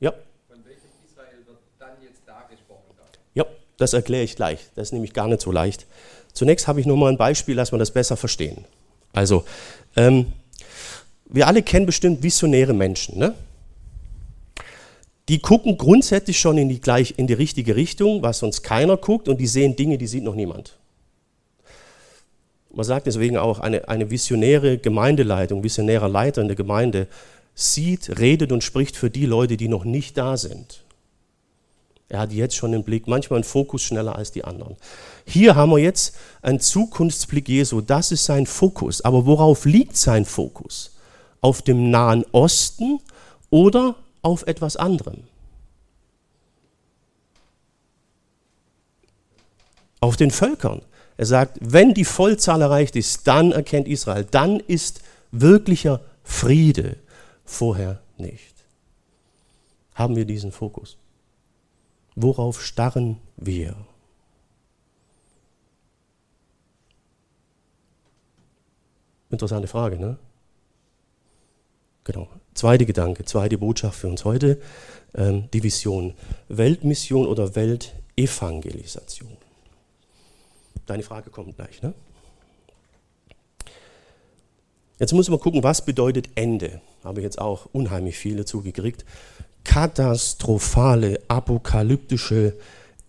Ja. 0.00 0.12
Von 0.48 0.64
welchem 0.64 0.88
Israel 1.06 1.46
wird 1.46 1.58
dann 1.78 1.90
jetzt 2.02 2.22
da 2.26 2.46
gesprochen? 2.50 2.94
Ja, 3.34 3.44
das 3.76 3.92
erkläre 3.92 4.24
ich 4.24 4.34
gleich. 4.34 4.68
Das 4.74 4.88
ist 4.88 4.92
nämlich 4.92 5.12
gar 5.12 5.28
nicht 5.28 5.42
so 5.42 5.52
leicht. 5.52 5.86
Zunächst 6.32 6.66
habe 6.66 6.80
ich 6.80 6.86
nur 6.86 6.96
mal 6.96 7.10
ein 7.10 7.18
Beispiel, 7.18 7.54
dass 7.54 7.72
wir 7.72 7.78
das 7.78 7.90
besser 7.90 8.16
verstehen. 8.16 8.64
Also, 9.12 9.44
ähm, 9.96 10.32
wir 11.26 11.46
alle 11.46 11.62
kennen 11.62 11.86
bestimmt 11.86 12.22
visionäre 12.22 12.72
Menschen. 12.72 13.18
Ne? 13.18 13.34
Die 15.28 15.38
gucken 15.38 15.76
grundsätzlich 15.78 16.40
schon 16.40 16.58
in 16.58 16.68
die, 16.68 16.80
gleich, 16.80 17.14
in 17.16 17.26
die 17.26 17.34
richtige 17.34 17.76
Richtung, 17.76 18.22
was 18.22 18.40
sonst 18.40 18.62
keiner 18.62 18.96
guckt, 18.96 19.28
und 19.28 19.38
die 19.38 19.46
sehen 19.46 19.76
Dinge, 19.76 19.96
die 19.96 20.06
sieht 20.06 20.24
noch 20.24 20.34
niemand. 20.34 20.76
Man 22.72 22.84
sagt 22.84 23.06
deswegen 23.06 23.36
auch, 23.36 23.58
eine, 23.58 23.88
eine 23.88 24.10
visionäre 24.10 24.78
Gemeindeleitung, 24.78 25.62
visionärer 25.62 26.08
Leiter 26.08 26.40
in 26.40 26.48
der 26.48 26.56
Gemeinde 26.56 27.08
sieht, 27.60 28.18
redet 28.18 28.52
und 28.52 28.64
spricht 28.64 28.96
für 28.96 29.10
die 29.10 29.26
Leute, 29.26 29.56
die 29.56 29.68
noch 29.68 29.84
nicht 29.84 30.16
da 30.16 30.36
sind. 30.36 30.84
Er 32.08 32.18
hat 32.18 32.32
jetzt 32.32 32.56
schon 32.56 32.72
den 32.72 32.82
Blick, 32.82 33.06
manchmal 33.06 33.36
einen 33.36 33.44
Fokus 33.44 33.82
schneller 33.82 34.16
als 34.16 34.32
die 34.32 34.44
anderen. 34.44 34.76
Hier 35.26 35.54
haben 35.54 35.70
wir 35.70 35.78
jetzt 35.78 36.16
einen 36.42 36.58
Zukunftsblick 36.58 37.48
Jesu, 37.48 37.80
das 37.80 38.10
ist 38.10 38.24
sein 38.24 38.46
Fokus. 38.46 39.00
Aber 39.02 39.26
worauf 39.26 39.64
liegt 39.64 39.96
sein 39.96 40.24
Fokus? 40.24 40.96
Auf 41.40 41.62
dem 41.62 41.90
Nahen 41.90 42.24
Osten 42.32 42.98
oder 43.48 43.94
auf 44.22 44.46
etwas 44.48 44.76
anderem? 44.76 45.22
Auf 50.00 50.16
den 50.16 50.32
Völkern. 50.32 50.82
Er 51.16 51.26
sagt, 51.26 51.58
wenn 51.60 51.94
die 51.94 52.04
Vollzahl 52.04 52.62
erreicht 52.62 52.96
ist, 52.96 53.28
dann 53.28 53.52
erkennt 53.52 53.86
Israel, 53.86 54.26
dann 54.28 54.58
ist 54.58 55.02
wirklicher 55.30 56.00
Friede 56.24 56.96
vorher 57.50 58.00
nicht. 58.16 58.54
Haben 59.94 60.16
wir 60.16 60.24
diesen 60.24 60.52
Fokus? 60.52 60.96
Worauf 62.14 62.62
starren 62.64 63.18
wir? 63.36 63.76
Interessante 69.30 69.68
Frage, 69.68 69.98
ne? 69.98 70.16
Genau. 72.04 72.28
Zweite 72.54 72.86
Gedanke, 72.86 73.24
zweite 73.24 73.58
Botschaft 73.58 74.00
für 74.00 74.08
uns 74.08 74.24
heute, 74.24 74.60
ähm, 75.14 75.48
die 75.52 75.62
Vision 75.62 76.14
Weltmission 76.48 77.26
oder 77.26 77.54
Weltevangelisation. 77.54 79.36
Deine 80.86 81.02
Frage 81.02 81.30
kommt 81.30 81.56
gleich, 81.56 81.82
ne? 81.82 81.94
Jetzt 85.00 85.12
muss 85.14 85.30
man 85.30 85.40
gucken, 85.40 85.64
was 85.64 85.84
bedeutet 85.84 86.28
Ende. 86.36 86.80
Habe 87.02 87.18
ich 87.20 87.24
jetzt 87.24 87.40
auch 87.40 87.66
unheimlich 87.72 88.16
viele 88.18 88.44
zugekriegt. 88.44 89.04
Katastrophale, 89.64 91.18
apokalyptische 91.26 92.54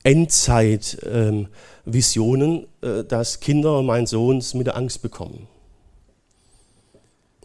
Endzeit-Visionen, 0.03 2.67
ähm, 2.81 2.99
äh, 2.99 3.03
dass 3.03 3.41
Kinder, 3.41 3.83
mein 3.83 4.07
Sohn, 4.07 4.37
es 4.37 4.53
mit 4.53 4.67
der 4.67 4.77
Angst 4.77 5.01
bekommen. 5.01 5.49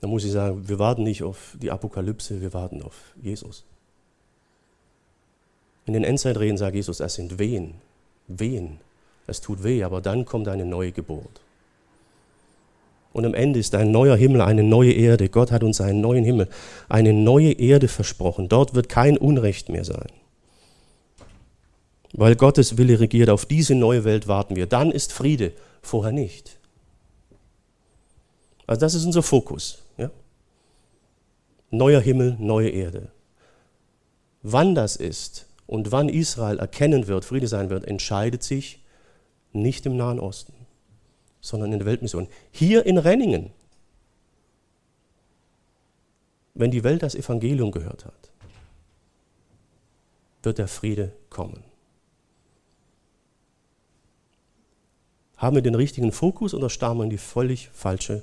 Da 0.00 0.06
muss 0.06 0.24
ich 0.24 0.30
sagen, 0.30 0.68
wir 0.68 0.78
warten 0.78 1.02
nicht 1.02 1.24
auf 1.24 1.56
die 1.60 1.72
Apokalypse, 1.72 2.40
wir 2.40 2.54
warten 2.54 2.82
auf 2.82 2.94
Jesus. 3.20 3.64
In 5.86 5.92
den 5.92 6.04
Endzeitreden 6.04 6.56
sagt 6.56 6.76
Jesus, 6.76 7.00
es 7.00 7.14
sind 7.14 7.40
Wehen, 7.40 7.74
Wehen. 8.28 8.78
Es 9.26 9.40
tut 9.40 9.64
weh, 9.64 9.82
aber 9.82 10.00
dann 10.00 10.24
kommt 10.24 10.46
eine 10.46 10.64
neue 10.64 10.92
Geburt. 10.92 11.40
Und 13.16 13.24
am 13.24 13.32
Ende 13.32 13.58
ist 13.58 13.74
ein 13.74 13.92
neuer 13.92 14.14
Himmel, 14.14 14.42
eine 14.42 14.62
neue 14.62 14.92
Erde. 14.92 15.30
Gott 15.30 15.50
hat 15.50 15.64
uns 15.64 15.80
einen 15.80 16.02
neuen 16.02 16.22
Himmel, 16.22 16.50
eine 16.90 17.14
neue 17.14 17.52
Erde 17.52 17.88
versprochen. 17.88 18.50
Dort 18.50 18.74
wird 18.74 18.90
kein 18.90 19.16
Unrecht 19.16 19.70
mehr 19.70 19.86
sein. 19.86 20.10
Weil 22.12 22.36
Gottes 22.36 22.76
Wille 22.76 23.00
regiert, 23.00 23.30
auf 23.30 23.46
diese 23.46 23.74
neue 23.74 24.04
Welt 24.04 24.28
warten 24.28 24.54
wir. 24.54 24.66
Dann 24.66 24.90
ist 24.90 25.14
Friede, 25.14 25.52
vorher 25.80 26.12
nicht. 26.12 26.58
Also 28.66 28.80
das 28.80 28.92
ist 28.92 29.06
unser 29.06 29.22
Fokus. 29.22 29.78
Ja? 29.96 30.10
Neuer 31.70 32.02
Himmel, 32.02 32.36
neue 32.38 32.68
Erde. 32.68 33.08
Wann 34.42 34.74
das 34.74 34.94
ist 34.94 35.46
und 35.66 35.90
wann 35.90 36.10
Israel 36.10 36.58
erkennen 36.58 37.06
wird, 37.06 37.24
Friede 37.24 37.48
sein 37.48 37.70
wird, 37.70 37.86
entscheidet 37.86 38.42
sich 38.42 38.84
nicht 39.54 39.86
im 39.86 39.96
Nahen 39.96 40.20
Osten 40.20 40.55
sondern 41.46 41.72
in 41.72 41.78
der 41.78 41.86
Weltmission. 41.86 42.28
Hier 42.50 42.86
in 42.86 42.98
Renningen. 42.98 43.50
wenn 46.56 46.70
die 46.70 46.84
Welt 46.84 47.02
das 47.02 47.14
Evangelium 47.14 47.70
gehört 47.70 48.04
hat, 48.04 48.30
wird 50.42 50.58
der 50.58 50.68
Friede 50.68 51.12
kommen. 51.28 51.62
Haben 55.36 55.56
wir 55.56 55.62
den 55.62 55.74
richtigen 55.74 56.12
Fokus 56.12 56.54
oder 56.54 56.70
starren 56.70 56.96
wir 56.96 57.04
in 57.04 57.10
die 57.10 57.18
völlig 57.18 57.68
falsche 57.68 58.22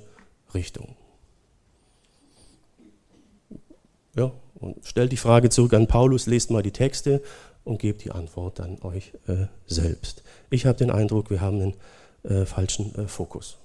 Richtung? 0.52 0.96
Ja, 4.16 4.32
und 4.56 4.84
stellt 4.84 5.12
die 5.12 5.16
Frage 5.16 5.50
zurück 5.50 5.74
an 5.74 5.86
Paulus, 5.86 6.26
lest 6.26 6.50
mal 6.50 6.62
die 6.62 6.72
Texte 6.72 7.22
und 7.62 7.78
gebt 7.78 8.04
die 8.04 8.10
Antwort 8.10 8.58
dann 8.58 8.80
euch 8.82 9.12
äh, 9.28 9.46
selbst. 9.66 10.24
Ich 10.50 10.66
habe 10.66 10.78
den 10.78 10.90
Eindruck, 10.90 11.30
wir 11.30 11.40
haben 11.40 11.60
einen 11.60 11.74
äh, 12.24 12.44
falschen 12.44 12.94
äh, 12.96 13.06
Fokus. 13.06 13.56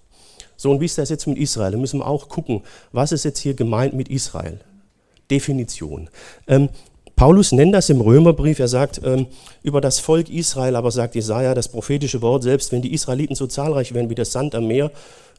So, 0.57 0.71
und 0.71 0.81
wie 0.81 0.85
ist 0.85 0.97
das 0.97 1.09
jetzt 1.09 1.25
mit 1.27 1.37
Israel? 1.37 1.71
Da 1.71 1.77
müssen 1.77 1.99
wir 1.99 2.07
auch 2.07 2.27
gucken, 2.27 2.63
was 2.91 3.11
ist 3.11 3.23
jetzt 3.23 3.39
hier 3.39 3.53
gemeint 3.53 3.93
mit 3.93 4.09
Israel? 4.09 4.59
Definition. 5.31 6.09
Ähm, 6.47 6.69
Paulus 7.15 7.51
nennt 7.51 7.73
das 7.73 7.89
im 7.89 7.99
Römerbrief, 8.01 8.59
er 8.59 8.69
sagt 8.69 9.01
ähm, 9.03 9.27
über 9.61 9.81
das 9.81 9.99
Volk 9.99 10.29
Israel, 10.29 10.75
aber 10.75 10.89
sagt 10.89 11.15
Jesaja 11.15 11.53
das 11.53 11.67
prophetische 11.67 12.21
Wort, 12.21 12.43
selbst 12.43 12.71
wenn 12.71 12.81
die 12.81 12.93
Israeliten 12.93 13.35
so 13.35 13.45
zahlreich 13.45 13.93
wären 13.93 14.09
wie 14.09 14.15
der 14.15 14.25
Sand 14.25 14.55
am 14.55 14.67
Meer, 14.67 14.91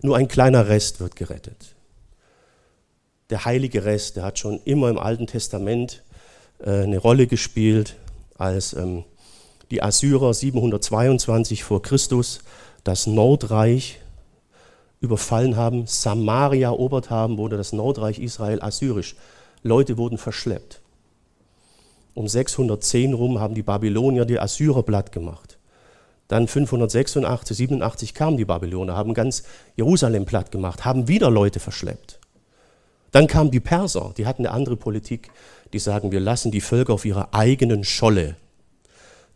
nur 0.02 0.16
ein 0.16 0.28
kleiner 0.28 0.68
Rest 0.68 1.00
wird 1.00 1.16
gerettet. 1.16 1.74
Der 3.30 3.44
heilige 3.44 3.84
Rest, 3.84 4.16
der 4.16 4.24
hat 4.24 4.38
schon 4.38 4.60
immer 4.64 4.90
im 4.90 4.98
Alten 4.98 5.26
Testament 5.26 6.02
äh, 6.58 6.82
eine 6.82 6.98
Rolle 6.98 7.26
gespielt, 7.26 7.96
als 8.36 8.74
ähm, 8.74 9.04
die 9.70 9.82
Assyrer 9.82 10.34
722 10.34 11.64
vor 11.64 11.80
Christus 11.80 12.40
das 12.84 13.06
Nordreich 13.06 14.00
überfallen 15.00 15.56
haben, 15.56 15.86
Samaria 15.86 16.68
erobert 16.68 17.10
haben, 17.10 17.38
wurde 17.38 17.56
das 17.56 17.72
Nordreich 17.72 18.18
Israel 18.18 18.60
assyrisch. 18.62 19.16
Leute 19.62 19.98
wurden 19.98 20.18
verschleppt. 20.18 20.80
Um 22.14 22.28
610 22.28 23.14
rum 23.14 23.40
haben 23.40 23.54
die 23.54 23.62
Babylonier 23.62 24.24
die 24.24 24.40
Assyrer 24.40 24.82
platt 24.82 25.12
gemacht. 25.12 25.58
Dann 26.28 26.46
586, 26.46 27.56
87 27.56 28.14
kamen 28.14 28.36
die 28.36 28.44
Babylonier, 28.44 28.94
haben 28.94 29.14
ganz 29.14 29.42
Jerusalem 29.76 30.26
platt 30.26 30.50
gemacht, 30.50 30.84
haben 30.84 31.08
wieder 31.08 31.30
Leute 31.30 31.60
verschleppt. 31.60 32.20
Dann 33.10 33.26
kamen 33.26 33.50
die 33.50 33.60
Perser, 33.60 34.12
die 34.16 34.26
hatten 34.26 34.46
eine 34.46 34.54
andere 34.54 34.76
Politik. 34.76 35.30
Die 35.72 35.78
sagen, 35.78 36.12
wir 36.12 36.20
lassen 36.20 36.50
die 36.50 36.60
Völker 36.60 36.92
auf 36.92 37.04
ihrer 37.04 37.34
eigenen 37.34 37.84
Scholle. 37.84 38.36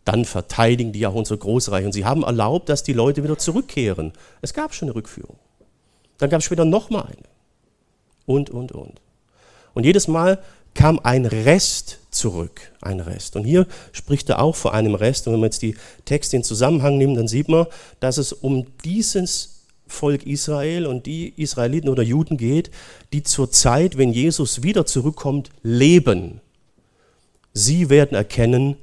Dann 0.05 0.23
verteidigen 0.23 0.93
die 0.93 1.05
auch 1.05 1.15
unser 1.15 1.35
Großreich. 1.35 1.85
Und 1.85 1.91
sie 1.91 2.05
haben 2.05 2.23
erlaubt, 2.23 2.69
dass 2.69 2.83
die 2.83 2.93
Leute 2.93 3.23
wieder 3.23 3.37
zurückkehren. 3.37 4.13
Es 4.41 4.53
gab 4.53 4.73
schon 4.73 4.87
eine 4.87 4.95
Rückführung. 4.95 5.37
Dann 6.19 6.29
gab 6.29 6.39
es 6.39 6.45
später 6.45 6.63
nochmal 6.63 7.05
eine. 7.05 7.27
Und, 8.25 8.49
und, 8.49 8.71
und. 8.71 9.01
Und 9.73 9.83
jedes 9.83 10.07
Mal 10.07 10.39
kam 10.73 10.99
ein 11.03 11.25
Rest 11.25 11.99
zurück, 12.11 12.71
ein 12.81 12.99
Rest. 12.99 13.35
Und 13.35 13.43
hier 13.45 13.65
spricht 13.91 14.29
er 14.29 14.41
auch 14.41 14.55
vor 14.55 14.73
einem 14.73 14.95
Rest. 14.95 15.27
Und 15.27 15.33
wenn 15.33 15.39
man 15.39 15.47
jetzt 15.47 15.61
die 15.61 15.75
Texte 16.05 16.35
in 16.35 16.43
Zusammenhang 16.43 16.97
nimmt, 16.97 17.17
dann 17.17 17.27
sieht 17.27 17.49
man, 17.49 17.65
dass 17.99 18.17
es 18.17 18.31
um 18.31 18.67
dieses 18.83 19.63
Volk 19.87 20.25
Israel 20.25 20.87
und 20.87 21.05
die 21.05 21.33
Israeliten 21.37 21.89
oder 21.89 22.03
Juden 22.03 22.37
geht, 22.37 22.71
die 23.13 23.23
zur 23.23 23.51
Zeit, 23.51 23.97
wenn 23.97 24.11
Jesus 24.11 24.63
wieder 24.63 24.85
zurückkommt, 24.85 25.49
leben. 25.61 26.41
Sie 27.53 27.89
werden 27.89 28.15
erkennen, 28.15 28.77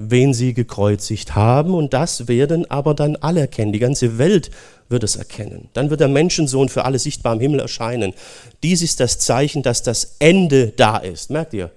wen 0.00 0.32
sie 0.32 0.54
gekreuzigt 0.54 1.34
haben 1.34 1.74
und 1.74 1.92
das 1.92 2.28
werden 2.28 2.70
aber 2.70 2.94
dann 2.94 3.16
alle 3.16 3.40
erkennen. 3.40 3.72
Die 3.72 3.80
ganze 3.80 4.16
Welt 4.16 4.50
wird 4.88 5.02
es 5.02 5.16
erkennen. 5.16 5.68
Dann 5.72 5.90
wird 5.90 5.98
der 5.98 6.06
Menschensohn 6.08 6.68
für 6.68 6.84
alle 6.84 7.00
sichtbar 7.00 7.34
im 7.34 7.40
Himmel 7.40 7.58
erscheinen. 7.58 8.14
Dies 8.62 8.80
ist 8.80 9.00
das 9.00 9.18
Zeichen, 9.18 9.64
dass 9.64 9.82
das 9.82 10.14
Ende 10.20 10.68
da 10.68 10.98
ist. 10.98 11.30
Merkt 11.30 11.52
ihr? 11.52 11.72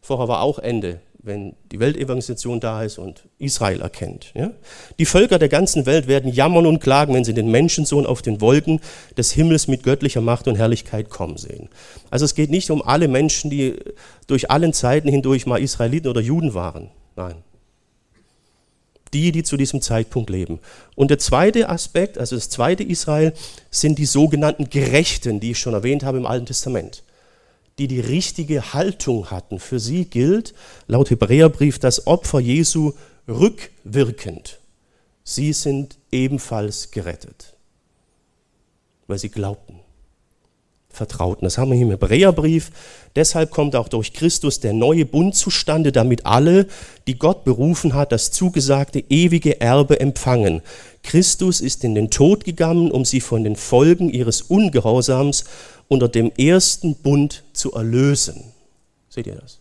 Vorher 0.00 0.26
war 0.26 0.42
auch 0.42 0.58
Ende, 0.58 0.98
wenn 1.22 1.54
die 1.70 1.78
Weltevangelisation 1.78 2.58
da 2.58 2.82
ist 2.82 2.98
und 2.98 3.28
Israel 3.38 3.80
erkennt. 3.80 4.32
Ja? 4.34 4.50
Die 4.98 5.06
Völker 5.06 5.38
der 5.38 5.48
ganzen 5.48 5.86
Welt 5.86 6.08
werden 6.08 6.32
jammern 6.32 6.66
und 6.66 6.80
klagen, 6.80 7.14
wenn 7.14 7.22
sie 7.22 7.32
den 7.32 7.48
Menschensohn 7.48 8.06
auf 8.06 8.22
den 8.22 8.40
Wolken 8.40 8.80
des 9.16 9.30
Himmels 9.30 9.68
mit 9.68 9.84
göttlicher 9.84 10.20
Macht 10.20 10.48
und 10.48 10.56
Herrlichkeit 10.56 11.10
kommen 11.10 11.36
sehen. 11.36 11.68
Also 12.10 12.24
es 12.24 12.34
geht 12.34 12.50
nicht 12.50 12.72
um 12.72 12.82
alle 12.82 13.06
Menschen, 13.06 13.50
die 13.50 13.76
durch 14.26 14.50
allen 14.50 14.72
Zeiten 14.72 15.06
hindurch 15.08 15.46
mal 15.46 15.62
Israeliten 15.62 16.08
oder 16.08 16.20
Juden 16.20 16.54
waren. 16.54 16.90
Nein, 17.14 17.36
die, 19.12 19.32
die 19.32 19.42
zu 19.42 19.56
diesem 19.56 19.82
Zeitpunkt 19.82 20.30
leben. 20.30 20.60
Und 20.94 21.10
der 21.10 21.18
zweite 21.18 21.68
Aspekt, 21.68 22.18
also 22.18 22.36
das 22.36 22.48
zweite 22.48 22.82
Israel, 22.82 23.32
sind 23.70 23.98
die 23.98 24.06
sogenannten 24.06 24.70
Gerechten, 24.70 25.40
die 25.40 25.52
ich 25.52 25.58
schon 25.58 25.74
erwähnt 25.74 26.04
habe 26.04 26.18
im 26.18 26.26
Alten 26.26 26.46
Testament, 26.46 27.02
die 27.78 27.88
die 27.88 28.00
richtige 28.00 28.72
Haltung 28.72 29.30
hatten. 29.30 29.58
Für 29.58 29.80
sie 29.80 30.06
gilt 30.06 30.54
laut 30.86 31.10
Hebräerbrief 31.10 31.78
das 31.78 32.06
Opfer 32.06 32.40
Jesu 32.40 32.92
rückwirkend. 33.28 34.60
Sie 35.24 35.52
sind 35.52 35.98
ebenfalls 36.10 36.90
gerettet, 36.90 37.54
weil 39.06 39.18
sie 39.18 39.28
glaubten 39.28 39.81
vertrauten. 40.92 41.44
Das 41.44 41.58
haben 41.58 41.70
wir 41.70 41.76
hier 41.76 41.86
im 41.86 41.90
Hebräerbrief. 41.90 42.70
Deshalb 43.16 43.50
kommt 43.50 43.76
auch 43.76 43.88
durch 43.88 44.12
Christus 44.12 44.60
der 44.60 44.72
neue 44.72 45.04
Bund 45.04 45.34
zustande, 45.34 45.92
damit 45.92 46.26
alle, 46.26 46.66
die 47.06 47.18
Gott 47.18 47.44
berufen 47.44 47.94
hat, 47.94 48.12
das 48.12 48.30
zugesagte 48.30 49.02
ewige 49.08 49.60
Erbe 49.60 50.00
empfangen. 50.00 50.62
Christus 51.02 51.60
ist 51.60 51.84
in 51.84 51.94
den 51.94 52.10
Tod 52.10 52.44
gegangen, 52.44 52.90
um 52.90 53.04
sie 53.04 53.20
von 53.20 53.44
den 53.44 53.56
Folgen 53.56 54.08
ihres 54.08 54.42
Ungehorsams 54.42 55.44
unter 55.88 56.08
dem 56.08 56.32
ersten 56.38 56.94
Bund 56.94 57.42
zu 57.52 57.72
erlösen. 57.72 58.44
Seht 59.08 59.26
ihr 59.26 59.34
das? 59.34 59.58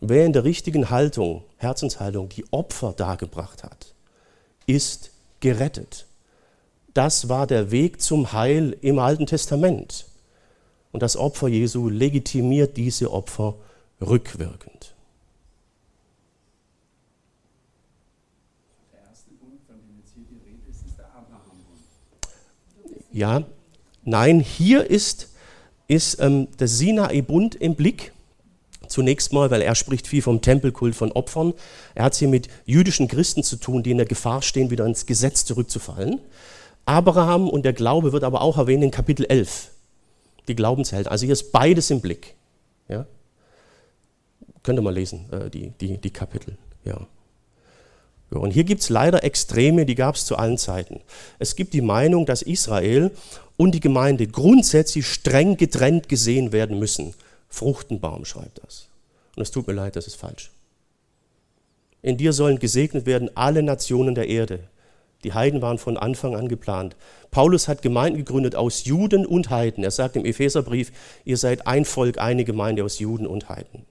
Wer 0.00 0.26
in 0.26 0.32
der 0.32 0.44
richtigen 0.44 0.90
Haltung, 0.90 1.42
Herzenshaltung, 1.56 2.28
die 2.28 2.44
Opfer 2.50 2.92
dargebracht 2.96 3.64
hat, 3.64 3.94
ist 4.66 5.10
gerettet. 5.40 6.06
Das 6.96 7.28
war 7.28 7.46
der 7.46 7.70
Weg 7.72 8.00
zum 8.00 8.32
Heil 8.32 8.74
im 8.80 8.98
Alten 8.98 9.26
Testament. 9.26 10.06
Und 10.92 11.02
das 11.02 11.18
Opfer 11.18 11.46
Jesu 11.46 11.90
legitimiert 11.90 12.78
diese 12.78 13.12
Opfer 13.12 13.56
rückwirkend. 14.00 14.94
Der 18.90 19.10
erste 19.10 19.30
Bund, 19.32 19.60
von 19.66 19.76
dem 19.76 19.98
jetzt 19.98 20.14
hier 20.14 20.24
die 20.24 20.48
Rede 20.48 20.70
ist, 20.70 20.86
ist 20.86 20.96
der 20.96 21.04
Abraham-Bund. 21.04 21.82
Ja, 23.12 23.44
nein, 24.04 24.40
hier 24.40 24.88
ist, 24.88 25.28
ist 25.88 26.18
ähm, 26.18 26.48
der 26.58 26.68
Sinai-Bund 26.68 27.56
im 27.56 27.74
Blick. 27.74 28.14
Zunächst 28.88 29.34
mal, 29.34 29.50
weil 29.50 29.60
er 29.60 29.74
spricht 29.74 30.06
viel 30.06 30.22
vom 30.22 30.40
Tempelkult 30.40 30.94
von 30.94 31.12
Opfern. 31.12 31.52
Er 31.94 32.04
hat 32.04 32.14
es 32.14 32.20
hier 32.20 32.28
mit 32.28 32.48
jüdischen 32.64 33.06
Christen 33.06 33.42
zu 33.42 33.56
tun, 33.56 33.82
die 33.82 33.90
in 33.90 33.98
der 33.98 34.06
Gefahr 34.06 34.40
stehen, 34.40 34.70
wieder 34.70 34.86
ins 34.86 35.04
Gesetz 35.04 35.44
zurückzufallen. 35.44 36.20
Abraham 36.86 37.48
und 37.48 37.64
der 37.64 37.72
Glaube 37.72 38.12
wird 38.12 38.24
aber 38.24 38.40
auch 38.40 38.56
erwähnt 38.56 38.82
in 38.82 38.90
Kapitel 38.90 39.26
11, 39.26 39.72
die 40.48 40.56
Glaubenshelden. 40.56 41.10
Also 41.10 41.24
hier 41.24 41.32
ist 41.32 41.52
beides 41.52 41.90
im 41.90 42.00
Blick. 42.00 42.34
Ja? 42.88 43.06
Könnt 44.62 44.78
ihr 44.78 44.82
mal 44.82 44.94
lesen, 44.94 45.30
äh, 45.32 45.50
die, 45.50 45.70
die, 45.80 45.98
die 45.98 46.10
Kapitel. 46.10 46.56
Ja. 46.84 47.06
ja 48.30 48.38
und 48.38 48.52
hier 48.52 48.64
gibt 48.64 48.82
es 48.82 48.88
leider 48.88 49.24
Extreme, 49.24 49.84
die 49.84 49.96
gab 49.96 50.14
es 50.14 50.24
zu 50.24 50.36
allen 50.36 50.58
Zeiten. 50.58 51.00
Es 51.40 51.56
gibt 51.56 51.74
die 51.74 51.80
Meinung, 51.80 52.24
dass 52.24 52.42
Israel 52.42 53.10
und 53.56 53.72
die 53.72 53.80
Gemeinde 53.80 54.28
grundsätzlich 54.28 55.06
streng 55.06 55.56
getrennt 55.56 56.08
gesehen 56.08 56.52
werden 56.52 56.78
müssen. 56.78 57.14
Fruchtenbaum 57.48 58.24
schreibt 58.24 58.62
das. 58.64 58.88
Und 59.34 59.42
es 59.42 59.50
tut 59.50 59.66
mir 59.66 59.72
leid, 59.72 59.96
das 59.96 60.06
ist 60.06 60.16
falsch. 60.16 60.52
In 62.02 62.16
dir 62.16 62.32
sollen 62.32 62.60
gesegnet 62.60 63.06
werden 63.06 63.30
alle 63.34 63.64
Nationen 63.64 64.14
der 64.14 64.28
Erde. 64.28 64.60
Die 65.24 65.32
Heiden 65.32 65.62
waren 65.62 65.78
von 65.78 65.96
Anfang 65.96 66.36
an 66.36 66.48
geplant. 66.48 66.96
Paulus 67.30 67.68
hat 67.68 67.82
Gemeinden 67.82 68.18
gegründet 68.18 68.54
aus 68.54 68.84
Juden 68.84 69.26
und 69.26 69.50
Heiden. 69.50 69.82
Er 69.82 69.90
sagt 69.90 70.16
im 70.16 70.24
Epheserbrief, 70.24 70.92
ihr 71.24 71.36
seid 71.36 71.66
ein 71.66 71.84
Volk, 71.84 72.18
eine 72.18 72.44
Gemeinde 72.44 72.84
aus 72.84 72.98
Juden 72.98 73.26
und 73.26 73.48
Heiden. 73.48 73.84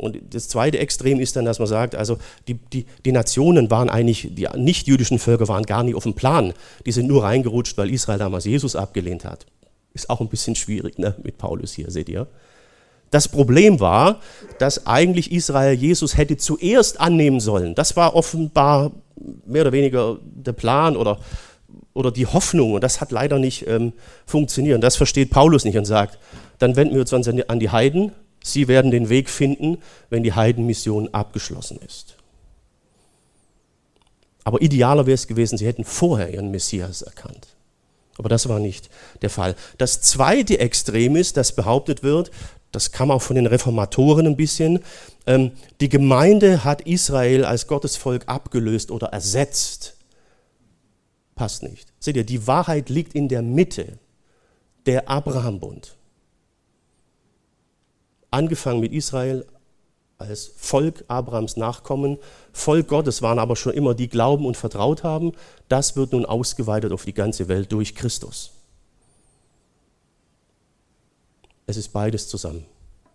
Und 0.00 0.18
das 0.30 0.48
zweite 0.48 0.78
Extrem 0.78 1.20
ist 1.20 1.36
dann, 1.36 1.44
dass 1.44 1.58
man 1.58 1.68
sagt, 1.68 1.94
also 1.94 2.16
die, 2.48 2.54
die, 2.54 2.86
die 3.04 3.12
Nationen 3.12 3.70
waren 3.70 3.90
eigentlich, 3.90 4.28
die 4.30 4.48
nicht-jüdischen 4.56 5.18
Völker 5.18 5.46
waren 5.48 5.64
gar 5.64 5.82
nicht 5.82 5.94
auf 5.94 6.04
dem 6.04 6.14
Plan. 6.14 6.54
Die 6.86 6.92
sind 6.92 7.06
nur 7.06 7.22
reingerutscht, 7.22 7.76
weil 7.76 7.90
Israel 7.90 8.18
damals 8.18 8.46
Jesus 8.46 8.76
abgelehnt 8.76 9.26
hat. 9.26 9.44
Ist 9.92 10.08
auch 10.08 10.22
ein 10.22 10.28
bisschen 10.28 10.56
schwierig 10.56 10.98
ne, 10.98 11.14
mit 11.22 11.36
Paulus 11.36 11.72
hier, 11.72 11.90
seht 11.90 12.08
ihr. 12.08 12.26
Das 13.10 13.28
Problem 13.28 13.80
war, 13.80 14.20
dass 14.58 14.86
eigentlich 14.86 15.32
Israel 15.32 15.74
Jesus 15.74 16.16
hätte 16.16 16.36
zuerst 16.36 17.00
annehmen 17.00 17.40
sollen. 17.40 17.74
Das 17.74 17.96
war 17.96 18.14
offenbar 18.14 18.92
mehr 19.46 19.62
oder 19.62 19.72
weniger 19.72 20.18
der 20.22 20.52
Plan 20.52 20.96
oder, 20.96 21.18
oder 21.92 22.12
die 22.12 22.26
Hoffnung. 22.26 22.74
Und 22.74 22.84
das 22.84 23.00
hat 23.00 23.10
leider 23.10 23.38
nicht 23.38 23.66
ähm, 23.66 23.92
funktioniert. 24.26 24.76
Und 24.76 24.80
das 24.82 24.96
versteht 24.96 25.30
Paulus 25.30 25.64
nicht 25.64 25.76
und 25.76 25.86
sagt, 25.86 26.18
dann 26.58 26.76
wenden 26.76 26.94
wir 26.94 27.00
uns 27.00 27.12
an 27.12 27.60
die 27.60 27.70
Heiden. 27.70 28.12
Sie 28.42 28.68
werden 28.68 28.90
den 28.90 29.08
Weg 29.08 29.28
finden, 29.28 29.78
wenn 30.08 30.22
die 30.22 30.32
Heidenmission 30.32 31.08
abgeschlossen 31.12 31.78
ist. 31.84 32.16
Aber 34.44 34.62
idealer 34.62 35.06
wäre 35.06 35.14
es 35.14 35.26
gewesen, 35.26 35.58
sie 35.58 35.66
hätten 35.66 35.84
vorher 35.84 36.32
ihren 36.32 36.50
Messias 36.50 37.02
erkannt. 37.02 37.48
Aber 38.16 38.28
das 38.28 38.48
war 38.48 38.58
nicht 38.58 38.90
der 39.22 39.30
Fall. 39.30 39.54
Das 39.78 40.00
zweite 40.00 40.58
Extrem 40.58 41.16
ist, 41.16 41.36
das 41.36 41.54
behauptet 41.54 42.02
wird, 42.02 42.30
das 42.72 42.92
kam 42.92 43.10
auch 43.10 43.22
von 43.22 43.36
den 43.36 43.46
Reformatoren 43.46 44.26
ein 44.26 44.36
bisschen, 44.36 44.80
ähm, 45.26 45.52
die 45.80 45.88
Gemeinde 45.88 46.64
hat 46.64 46.82
Israel 46.82 47.44
als 47.44 47.66
Gottesvolk 47.66 48.28
abgelöst 48.28 48.90
oder 48.90 49.08
ersetzt. 49.08 49.96
Passt 51.34 51.62
nicht. 51.62 51.92
Seht 51.98 52.16
ihr, 52.16 52.24
die 52.24 52.46
Wahrheit 52.46 52.88
liegt 52.88 53.14
in 53.14 53.28
der 53.28 53.42
Mitte, 53.42 53.98
der 54.86 55.08
Abrahambund. 55.08 55.96
Angefangen 58.30 58.80
mit 58.80 58.92
Israel 58.92 59.46
als 60.18 60.52
Volk 60.56 61.04
Abrahams 61.08 61.56
Nachkommen, 61.56 62.18
Volk 62.52 62.88
Gottes 62.88 63.22
waren 63.22 63.38
aber 63.38 63.56
schon 63.56 63.72
immer 63.72 63.94
die 63.94 64.08
glauben 64.08 64.44
und 64.44 64.56
vertraut 64.56 65.02
haben. 65.02 65.32
Das 65.68 65.96
wird 65.96 66.12
nun 66.12 66.26
ausgeweitet 66.26 66.92
auf 66.92 67.04
die 67.04 67.14
ganze 67.14 67.48
Welt 67.48 67.72
durch 67.72 67.94
Christus. 67.94 68.59
Es 71.70 71.76
ist 71.76 71.92
beides 71.92 72.26
zusammen. 72.26 72.66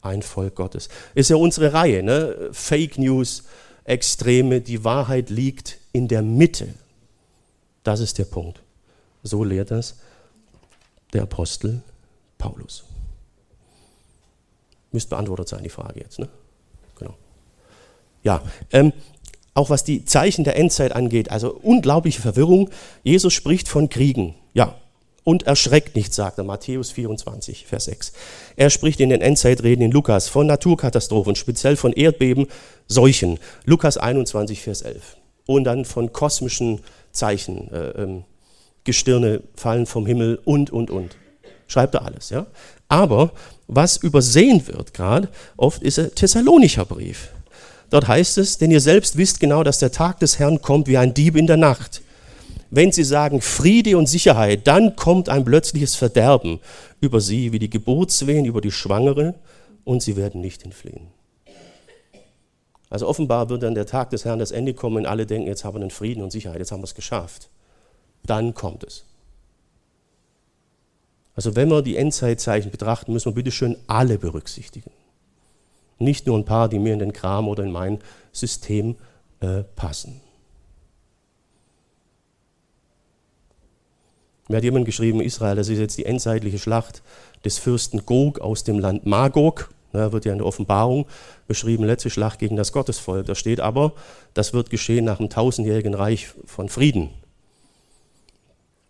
Ein 0.02 0.22
Volk 0.22 0.56
Gottes. 0.56 0.88
Ist 1.14 1.30
ja 1.30 1.36
unsere 1.36 1.74
Reihe, 1.74 2.04
ne? 2.04 2.50
Fake 2.54 2.98
News, 2.98 3.44
Extreme, 3.84 4.62
die 4.62 4.86
Wahrheit 4.86 5.30
liegt 5.30 5.78
in 5.92 6.08
der 6.08 6.22
Mitte. 6.22 6.74
Das 7.84 8.00
ist 8.00 8.18
der 8.18 8.24
Punkt. 8.24 8.62
So 9.24 9.44
lehrt 9.44 9.72
das 9.72 9.98
der 11.12 11.24
Apostel 11.24 11.82
Paulus. 12.38 12.86
Müsste 14.94 15.10
beantwortet 15.10 15.50
sein, 15.50 15.64
die 15.64 15.70
Frage 15.70 16.00
jetzt. 16.00 16.20
Ne? 16.20 16.30
Genau. 16.98 17.16
Ja, 18.24 18.42
ähm, 18.72 18.94
auch 19.54 19.70
was 19.70 19.84
die 19.84 20.06
Zeichen 20.06 20.46
der 20.46 20.56
Endzeit 20.56 20.94
angeht, 20.94 21.30
also 21.30 21.54
unglaubliche 21.54 22.22
Verwirrung. 22.22 22.70
Jesus 23.04 23.34
spricht 23.34 23.68
von 23.68 23.90
Kriegen. 23.90 24.36
Ja, 24.54 24.76
und 25.26 25.44
erschreckt 25.44 25.96
nicht, 25.96 26.14
sagt 26.14 26.38
er, 26.38 26.46
Matthäus 26.46 26.92
24, 26.92 27.66
Vers 27.66 27.86
6. 27.86 28.14
Er 28.56 28.70
spricht 28.70 29.02
in 29.02 29.10
den 29.10 29.22
Endzeitreden 29.22 29.84
in 29.84 29.92
Lukas 29.92 30.30
von 30.30 30.48
Naturkatastrophen, 30.48 31.36
speziell 31.36 31.76
von 31.76 31.92
Erdbeben, 31.92 32.48
Seuchen. 32.88 33.40
Lukas 33.66 33.98
21, 33.98 34.62
Vers 34.62 34.84
11. 34.84 35.18
Und 35.48 35.66
dann 35.66 35.84
von 35.84 36.14
kosmischen 36.14 36.80
Zeichen, 37.12 37.72
äh, 37.74 37.90
ähm, 38.02 38.24
Gestirne 38.84 39.42
fallen 39.56 39.88
vom 39.88 40.06
Himmel 40.06 40.40
und, 40.46 40.70
und, 40.70 40.92
und. 40.92 41.18
Schreibt 41.68 41.96
er 41.96 42.06
alles, 42.06 42.30
ja. 42.30 42.46
Aber 42.88 43.32
was 43.68 43.98
übersehen 43.98 44.68
wird 44.68 44.94
gerade, 44.94 45.28
oft 45.58 45.82
ist 45.82 45.98
der 45.98 46.14
Thessalonicher 46.14 46.86
Brief. 46.86 47.30
Dort 47.90 48.08
heißt 48.08 48.38
es, 48.38 48.60
denn 48.60 48.70
ihr 48.70 48.82
selbst 48.82 49.18
wisst 49.18 49.40
genau, 49.40 49.64
dass 49.64 49.80
der 49.80 49.92
Tag 49.92 50.20
des 50.20 50.38
Herrn 50.38 50.62
kommt 50.62 50.88
wie 50.88 50.98
ein 51.00 51.16
Dieb 51.16 51.36
in 51.36 51.48
der 51.48 51.58
Nacht. 51.58 52.04
Wenn 52.70 52.92
sie 52.92 53.04
sagen 53.04 53.42
Friede 53.42 53.98
und 53.98 54.08
Sicherheit, 54.08 54.68
dann 54.68 54.96
kommt 54.96 55.30
ein 55.30 55.46
plötzliches 55.46 55.96
Verderben 55.96 56.60
über 57.00 57.22
sie, 57.22 57.52
wie 57.52 57.60
die 57.60 57.70
Geburtswehen 57.70 58.46
über 58.46 58.62
die 58.62 58.72
Schwangere, 58.72 59.36
und 59.86 60.02
sie 60.02 60.18
werden 60.18 60.42
nicht 60.42 60.64
entfliehen. 60.64 61.08
Also 62.90 63.08
offenbar 63.08 63.50
wird 63.50 63.64
dann 63.64 63.76
der 63.76 63.86
Tag 63.86 64.10
des 64.10 64.26
Herrn 64.26 64.40
das 64.40 64.52
Ende 64.52 64.74
kommen 64.74 64.98
und 64.98 65.06
alle 65.06 65.26
denken, 65.26 65.48
jetzt 65.48 65.64
haben 65.64 65.76
wir 65.76 65.80
den 65.80 65.92
Frieden 65.92 66.24
und 66.24 66.32
Sicherheit, 66.32 66.60
jetzt 66.60 66.72
haben 66.72 66.82
wir 66.82 66.86
es 66.86 66.96
geschafft. 66.96 67.50
Dann 68.26 68.54
kommt 68.54 68.84
es. 68.84 69.06
Also 71.36 71.56
wenn 71.56 71.70
wir 71.70 71.82
die 71.82 71.98
Endzeitzeichen 71.98 72.72
betrachten, 72.72 73.14
müssen 73.14 73.32
wir 73.32 73.36
bitte 73.36 73.52
schön 73.52 73.78
alle 73.88 74.18
berücksichtigen. 74.18 74.92
Nicht 76.00 76.28
nur 76.28 76.38
ein 76.38 76.46
paar, 76.46 76.70
die 76.70 76.80
mir 76.80 76.94
in 76.94 77.00
den 77.00 77.14
Kram 77.14 77.48
oder 77.48 77.64
in 77.64 77.72
mein 77.72 78.00
System 78.32 78.96
äh, 79.40 79.64
passen. 79.76 80.22
Mir 84.48 84.58
hat 84.58 84.64
jemand 84.64 84.86
geschrieben, 84.86 85.22
Israel, 85.22 85.56
das 85.56 85.70
ist 85.70 85.80
jetzt 85.80 85.98
die 85.98 86.06
endzeitliche 86.06 86.60
Schlacht 86.60 87.02
des 87.44 87.58
Fürsten 87.58 88.06
Gog 88.06 88.40
aus 88.40 88.64
dem 88.64 88.80
Land 88.80 89.06
Magog. 89.06 89.72
Da 89.92 90.12
wird 90.12 90.26
ja 90.26 90.34
in 90.34 90.40
der 90.40 90.48
Offenbarung 90.48 91.06
beschrieben, 91.48 91.86
letzte 91.86 92.10
Schlacht 92.10 92.40
gegen 92.40 92.56
das 92.56 92.72
Gottesvolk. 92.72 93.26
Da 93.26 93.34
steht 93.34 93.60
aber, 93.60 93.94
das 94.34 94.54
wird 94.54 94.70
geschehen 94.70 95.06
nach 95.06 95.20
einem 95.20 95.30
tausendjährigen 95.30 95.94
Reich 95.94 96.28
von 96.46 96.70
Frieden. 96.70 97.10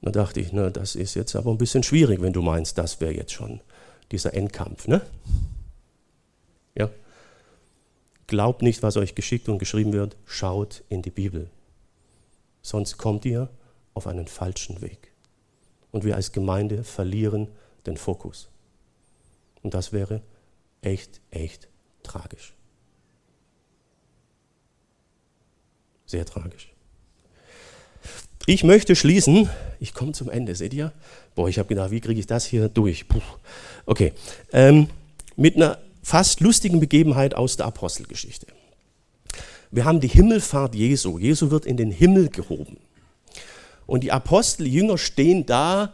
Da 0.01 0.11
dachte 0.11 0.39
ich, 0.39 0.51
na, 0.51 0.69
das 0.69 0.95
ist 0.95 1.13
jetzt 1.15 1.35
aber 1.35 1.51
ein 1.51 1.57
bisschen 1.57 1.83
schwierig, 1.83 2.21
wenn 2.21 2.33
du 2.33 2.41
meinst, 2.41 2.77
das 2.77 2.99
wäre 2.99 3.13
jetzt 3.13 3.31
schon 3.31 3.61
dieser 4.11 4.33
Endkampf. 4.33 4.87
Ne? 4.87 5.01
Ja. 6.75 6.89
Glaubt 8.27 8.61
nicht, 8.61 8.83
was 8.83 8.97
euch 8.97 9.15
geschickt 9.15 9.47
und 9.47 9.59
geschrieben 9.59 9.93
wird, 9.93 10.15
schaut 10.25 10.83
in 10.89 11.01
die 11.01 11.11
Bibel. 11.11 11.49
Sonst 12.61 12.97
kommt 12.97 13.25
ihr 13.25 13.49
auf 13.93 14.07
einen 14.07 14.27
falschen 14.27 14.81
Weg. 14.81 15.14
Und 15.95 16.03
wir 16.03 16.17
als 16.17 16.34
Gemeinde 16.34 16.84
verlieren 16.84 17.47
den 17.86 17.95
Fokus. 17.95 18.49
Und 19.63 19.73
das 19.73 19.93
wäre 19.93 20.21
echt, 20.81 21.21
echt 21.31 21.69
tragisch. 22.03 22.53
Sehr 26.05 26.25
tragisch. 26.25 26.73
Ich 28.45 28.65
möchte 28.65 28.93
schließen, 28.97 29.49
ich 29.79 29.93
komme 29.93 30.12
zum 30.12 30.29
Ende, 30.29 30.53
seht 30.55 30.73
ihr? 30.73 30.91
Boah, 31.34 31.47
ich 31.47 31.60
habe 31.60 31.69
gedacht, 31.69 31.91
wie 31.91 32.01
kriege 32.01 32.19
ich 32.19 32.27
das 32.27 32.43
hier 32.43 32.67
durch? 32.67 33.08
Puh. 33.08 33.21
Okay, 33.86 34.12
ähm, 34.51 34.89
mit 35.38 35.55
einer 35.55 35.77
fast 36.03 36.41
lustigen 36.41 36.81
Begebenheit 36.81 37.36
aus 37.36 37.55
der 37.55 37.67
Apostelgeschichte. 37.67 38.47
Wir 39.71 39.86
haben 39.86 40.01
die 40.01 40.10
Himmelfahrt 40.10 40.75
Jesu. 40.75 41.19
Jesu 41.19 41.51
wird 41.51 41.65
in 41.65 41.77
den 41.77 41.91
Himmel 41.91 42.27
gehoben. 42.27 42.79
Und 43.87 44.03
die 44.03 44.11
Apostel, 44.11 44.67
Jünger 44.67 44.97
stehen 44.97 45.45
da, 45.45 45.93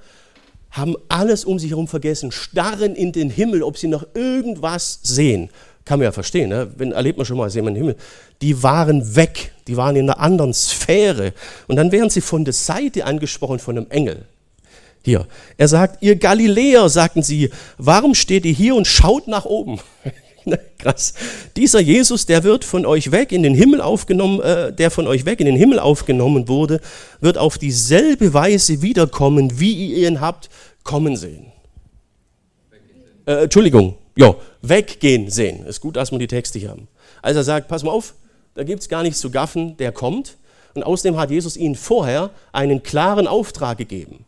haben 0.71 0.95
alles 1.09 1.43
um 1.43 1.59
sich 1.59 1.71
herum 1.71 1.87
vergessen, 1.87 2.31
starren 2.31 2.95
in 2.95 3.11
den 3.11 3.29
Himmel, 3.29 3.63
ob 3.63 3.77
sie 3.77 3.87
noch 3.87 4.05
irgendwas 4.13 4.99
sehen. 5.03 5.49
Kann 5.83 5.99
man 5.99 6.05
ja 6.05 6.11
verstehen, 6.11 6.49
ne? 6.49 6.71
Wenn, 6.77 6.91
erlebt 6.91 7.17
man 7.17 7.25
schon 7.25 7.37
mal, 7.37 7.53
wir 7.53 7.61
den 7.61 7.75
Himmel. 7.75 7.95
Die 8.41 8.63
waren 8.63 9.15
weg, 9.15 9.53
die 9.67 9.75
waren 9.75 9.95
in 9.95 10.09
einer 10.09 10.19
anderen 10.19 10.53
Sphäre. 10.53 11.33
Und 11.67 11.75
dann 11.75 11.91
werden 11.91 12.09
sie 12.09 12.21
von 12.21 12.45
der 12.45 12.53
Seite 12.53 13.05
angesprochen 13.05 13.59
von 13.59 13.77
einem 13.77 13.89
Engel. 13.89 14.25
Hier, 15.03 15.27
er 15.57 15.67
sagt, 15.67 16.03
ihr 16.03 16.15
Galiläer, 16.15 16.87
sagten 16.87 17.23
sie, 17.23 17.49
warum 17.77 18.13
steht 18.13 18.45
ihr 18.45 18.53
hier 18.53 18.75
und 18.75 18.85
schaut 18.85 19.27
nach 19.27 19.45
oben? 19.45 19.79
Krass. 20.77 21.13
Dieser 21.55 21.79
Jesus, 21.79 22.25
der 22.25 22.43
wird 22.43 22.65
von 22.65 22.85
euch 22.85 23.11
weg 23.11 23.31
in 23.31 23.43
den 23.43 23.53
Himmel 23.53 23.81
aufgenommen, 23.81 24.41
äh, 24.41 24.73
der 24.73 24.91
von 24.91 25.07
euch 25.07 25.25
weg 25.25 25.39
in 25.39 25.45
den 25.45 25.55
Himmel 25.55 25.79
aufgenommen 25.79 26.47
wurde, 26.47 26.79
wird 27.19 27.37
auf 27.37 27.57
dieselbe 27.57 28.33
Weise 28.33 28.81
wiederkommen, 28.81 29.59
wie 29.59 29.93
ihr 29.93 30.07
ihn 30.07 30.21
habt 30.21 30.49
kommen 30.83 31.15
sehen. 31.15 31.51
Äh, 33.25 33.43
Entschuldigung, 33.43 33.95
ja, 34.15 34.35
weggehen 34.61 35.29
sehen. 35.29 35.65
Ist 35.65 35.81
gut, 35.81 35.95
dass 35.95 36.11
wir 36.11 36.19
die 36.19 36.27
Texte 36.27 36.59
hier 36.59 36.69
haben. 36.69 36.87
Also 37.21 37.39
er 37.39 37.43
sagt, 37.43 37.67
pass 37.67 37.83
mal 37.83 37.91
auf, 37.91 38.15
da 38.55 38.63
gibt 38.63 38.81
es 38.81 38.89
gar 38.89 39.03
nichts 39.03 39.19
zu 39.19 39.29
gaffen, 39.29 39.77
der 39.77 39.91
kommt. 39.91 40.37
Und 40.73 40.83
außerdem 40.83 41.17
hat 41.17 41.31
Jesus 41.31 41.57
ihnen 41.57 41.75
vorher 41.75 42.31
einen 42.51 42.81
klaren 42.81 43.27
Auftrag 43.27 43.77
gegeben. 43.77 44.25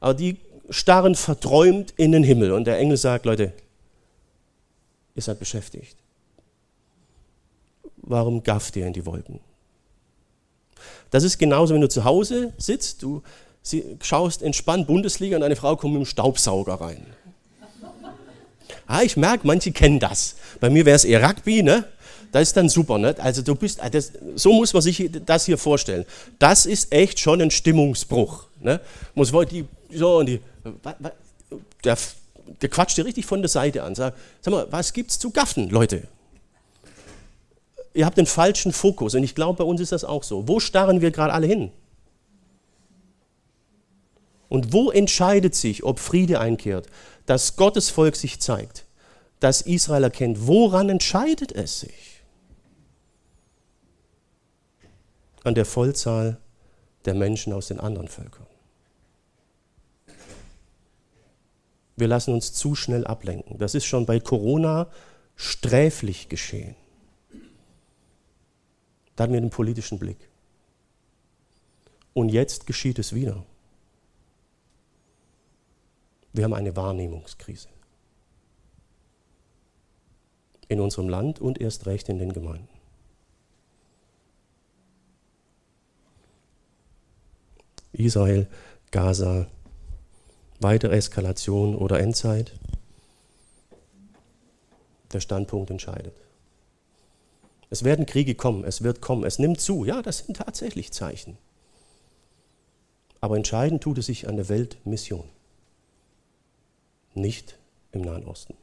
Aber 0.00 0.14
die 0.14 0.36
starren 0.70 1.14
verträumt 1.14 1.92
in 1.96 2.12
den 2.12 2.24
Himmel. 2.24 2.52
Und 2.52 2.66
der 2.66 2.78
Engel 2.78 2.96
sagt, 2.96 3.26
Leute, 3.26 3.52
ihr 5.14 5.22
seid 5.22 5.38
beschäftigt. 5.38 5.96
Warum 7.98 8.42
gafft 8.42 8.76
ihr 8.76 8.86
in 8.86 8.92
die 8.92 9.06
Wolken? 9.06 9.40
Das 11.10 11.22
ist 11.22 11.38
genauso, 11.38 11.74
wenn 11.74 11.80
du 11.80 11.88
zu 11.88 12.04
Hause 12.04 12.52
sitzt, 12.58 13.02
du 13.02 13.22
schaust 14.00 14.42
entspannt 14.42 14.86
Bundesliga 14.86 15.36
und 15.36 15.42
eine 15.42 15.56
Frau 15.56 15.76
kommt 15.76 15.94
mit 15.94 16.02
dem 16.02 16.06
Staubsauger 16.06 16.74
rein. 16.74 17.06
Ah, 18.86 19.02
ich 19.02 19.16
merke, 19.16 19.46
manche 19.46 19.72
kennen 19.72 20.00
das. 20.00 20.36
Bei 20.60 20.68
mir 20.68 20.84
wäre 20.84 20.96
es 20.96 21.04
eher 21.04 21.22
Rugby, 21.22 21.62
ne? 21.62 21.84
Das 22.32 22.42
ist 22.42 22.56
dann 22.56 22.68
super, 22.68 22.98
ne? 22.98 23.14
Also 23.18 23.42
du 23.42 23.54
bist, 23.54 23.80
das, 23.92 24.12
so 24.34 24.52
muss 24.54 24.72
man 24.72 24.82
sich 24.82 25.10
das 25.26 25.44
hier 25.44 25.58
vorstellen. 25.58 26.04
Das 26.38 26.66
ist 26.66 26.92
echt 26.92 27.20
schon 27.20 27.40
ein 27.40 27.50
Stimmungsbruch, 27.50 28.46
ne? 28.60 28.80
Muss 29.14 29.32
die 29.50 29.66
so 29.92 30.16
und 30.16 30.26
die, 30.26 30.40
der, 31.84 31.98
der 32.60 32.68
quatscht 32.68 32.96
dir 32.96 33.04
richtig 33.04 33.26
von 33.26 33.42
der 33.42 33.48
Seite 33.48 33.82
an. 33.82 33.94
Sag, 33.94 34.14
sag 34.40 34.52
mal, 34.52 34.66
was 34.70 34.92
gibt's 34.92 35.18
zu 35.18 35.30
gaffen, 35.30 35.70
Leute? 35.70 36.06
Ihr 37.94 38.06
habt 38.06 38.16
den 38.16 38.26
falschen 38.26 38.72
Fokus 38.72 39.14
und 39.14 39.22
ich 39.22 39.34
glaube, 39.34 39.58
bei 39.58 39.64
uns 39.64 39.80
ist 39.80 39.92
das 39.92 40.04
auch 40.04 40.22
so. 40.22 40.48
Wo 40.48 40.60
starren 40.60 41.00
wir 41.00 41.10
gerade 41.10 41.32
alle 41.32 41.46
hin? 41.46 41.70
Und 44.48 44.72
wo 44.72 44.90
entscheidet 44.90 45.54
sich, 45.54 45.82
ob 45.82 45.98
Friede 45.98 46.38
einkehrt, 46.40 46.86
dass 47.26 47.56
Gottes 47.56 47.88
Volk 47.88 48.16
sich 48.16 48.40
zeigt, 48.40 48.84
dass 49.40 49.62
Israel 49.62 50.04
erkennt? 50.04 50.46
Woran 50.46 50.88
entscheidet 50.88 51.52
es 51.52 51.80
sich? 51.80 52.22
An 55.44 55.54
der 55.54 55.64
Vollzahl 55.64 56.38
der 57.04 57.14
Menschen 57.14 57.52
aus 57.52 57.68
den 57.68 57.80
anderen 57.80 58.08
Völkern. 58.08 58.46
Wir 62.02 62.08
lassen 62.08 62.34
uns 62.34 62.52
zu 62.52 62.74
schnell 62.74 63.06
ablenken. 63.06 63.58
Das 63.58 63.76
ist 63.76 63.84
schon 63.84 64.06
bei 64.06 64.18
Corona 64.18 64.90
sträflich 65.36 66.28
geschehen. 66.28 66.74
Da 69.14 69.22
hatten 69.22 69.32
wir 69.32 69.40
den 69.40 69.50
politischen 69.50 70.00
Blick. 70.00 70.28
Und 72.12 72.30
jetzt 72.30 72.66
geschieht 72.66 72.98
es 72.98 73.14
wieder. 73.14 73.44
Wir 76.32 76.42
haben 76.42 76.54
eine 76.54 76.74
Wahrnehmungskrise. 76.74 77.68
In 80.66 80.80
unserem 80.80 81.08
Land 81.08 81.40
und 81.40 81.60
erst 81.60 81.86
recht 81.86 82.08
in 82.08 82.18
den 82.18 82.32
Gemeinden. 82.32 82.68
Israel, 87.92 88.48
Gaza, 88.90 89.46
weitere 90.62 90.96
Eskalation 90.96 91.74
oder 91.76 92.00
Endzeit. 92.00 92.52
Der 95.12 95.20
Standpunkt 95.20 95.70
entscheidet. 95.70 96.14
Es 97.70 97.84
werden 97.84 98.06
Kriege 98.06 98.34
kommen, 98.34 98.64
es 98.64 98.82
wird 98.82 99.00
kommen, 99.00 99.24
es 99.24 99.38
nimmt 99.38 99.60
zu. 99.60 99.84
Ja, 99.84 100.02
das 100.02 100.18
sind 100.18 100.36
tatsächlich 100.36 100.92
Zeichen. 100.92 101.38
Aber 103.20 103.36
entscheidend 103.36 103.82
tut 103.82 103.98
es 103.98 104.06
sich 104.06 104.28
an 104.28 104.36
der 104.36 104.48
Weltmission, 104.48 105.24
nicht 107.14 107.56
im 107.92 108.02
Nahen 108.02 108.26
Osten. 108.26 108.54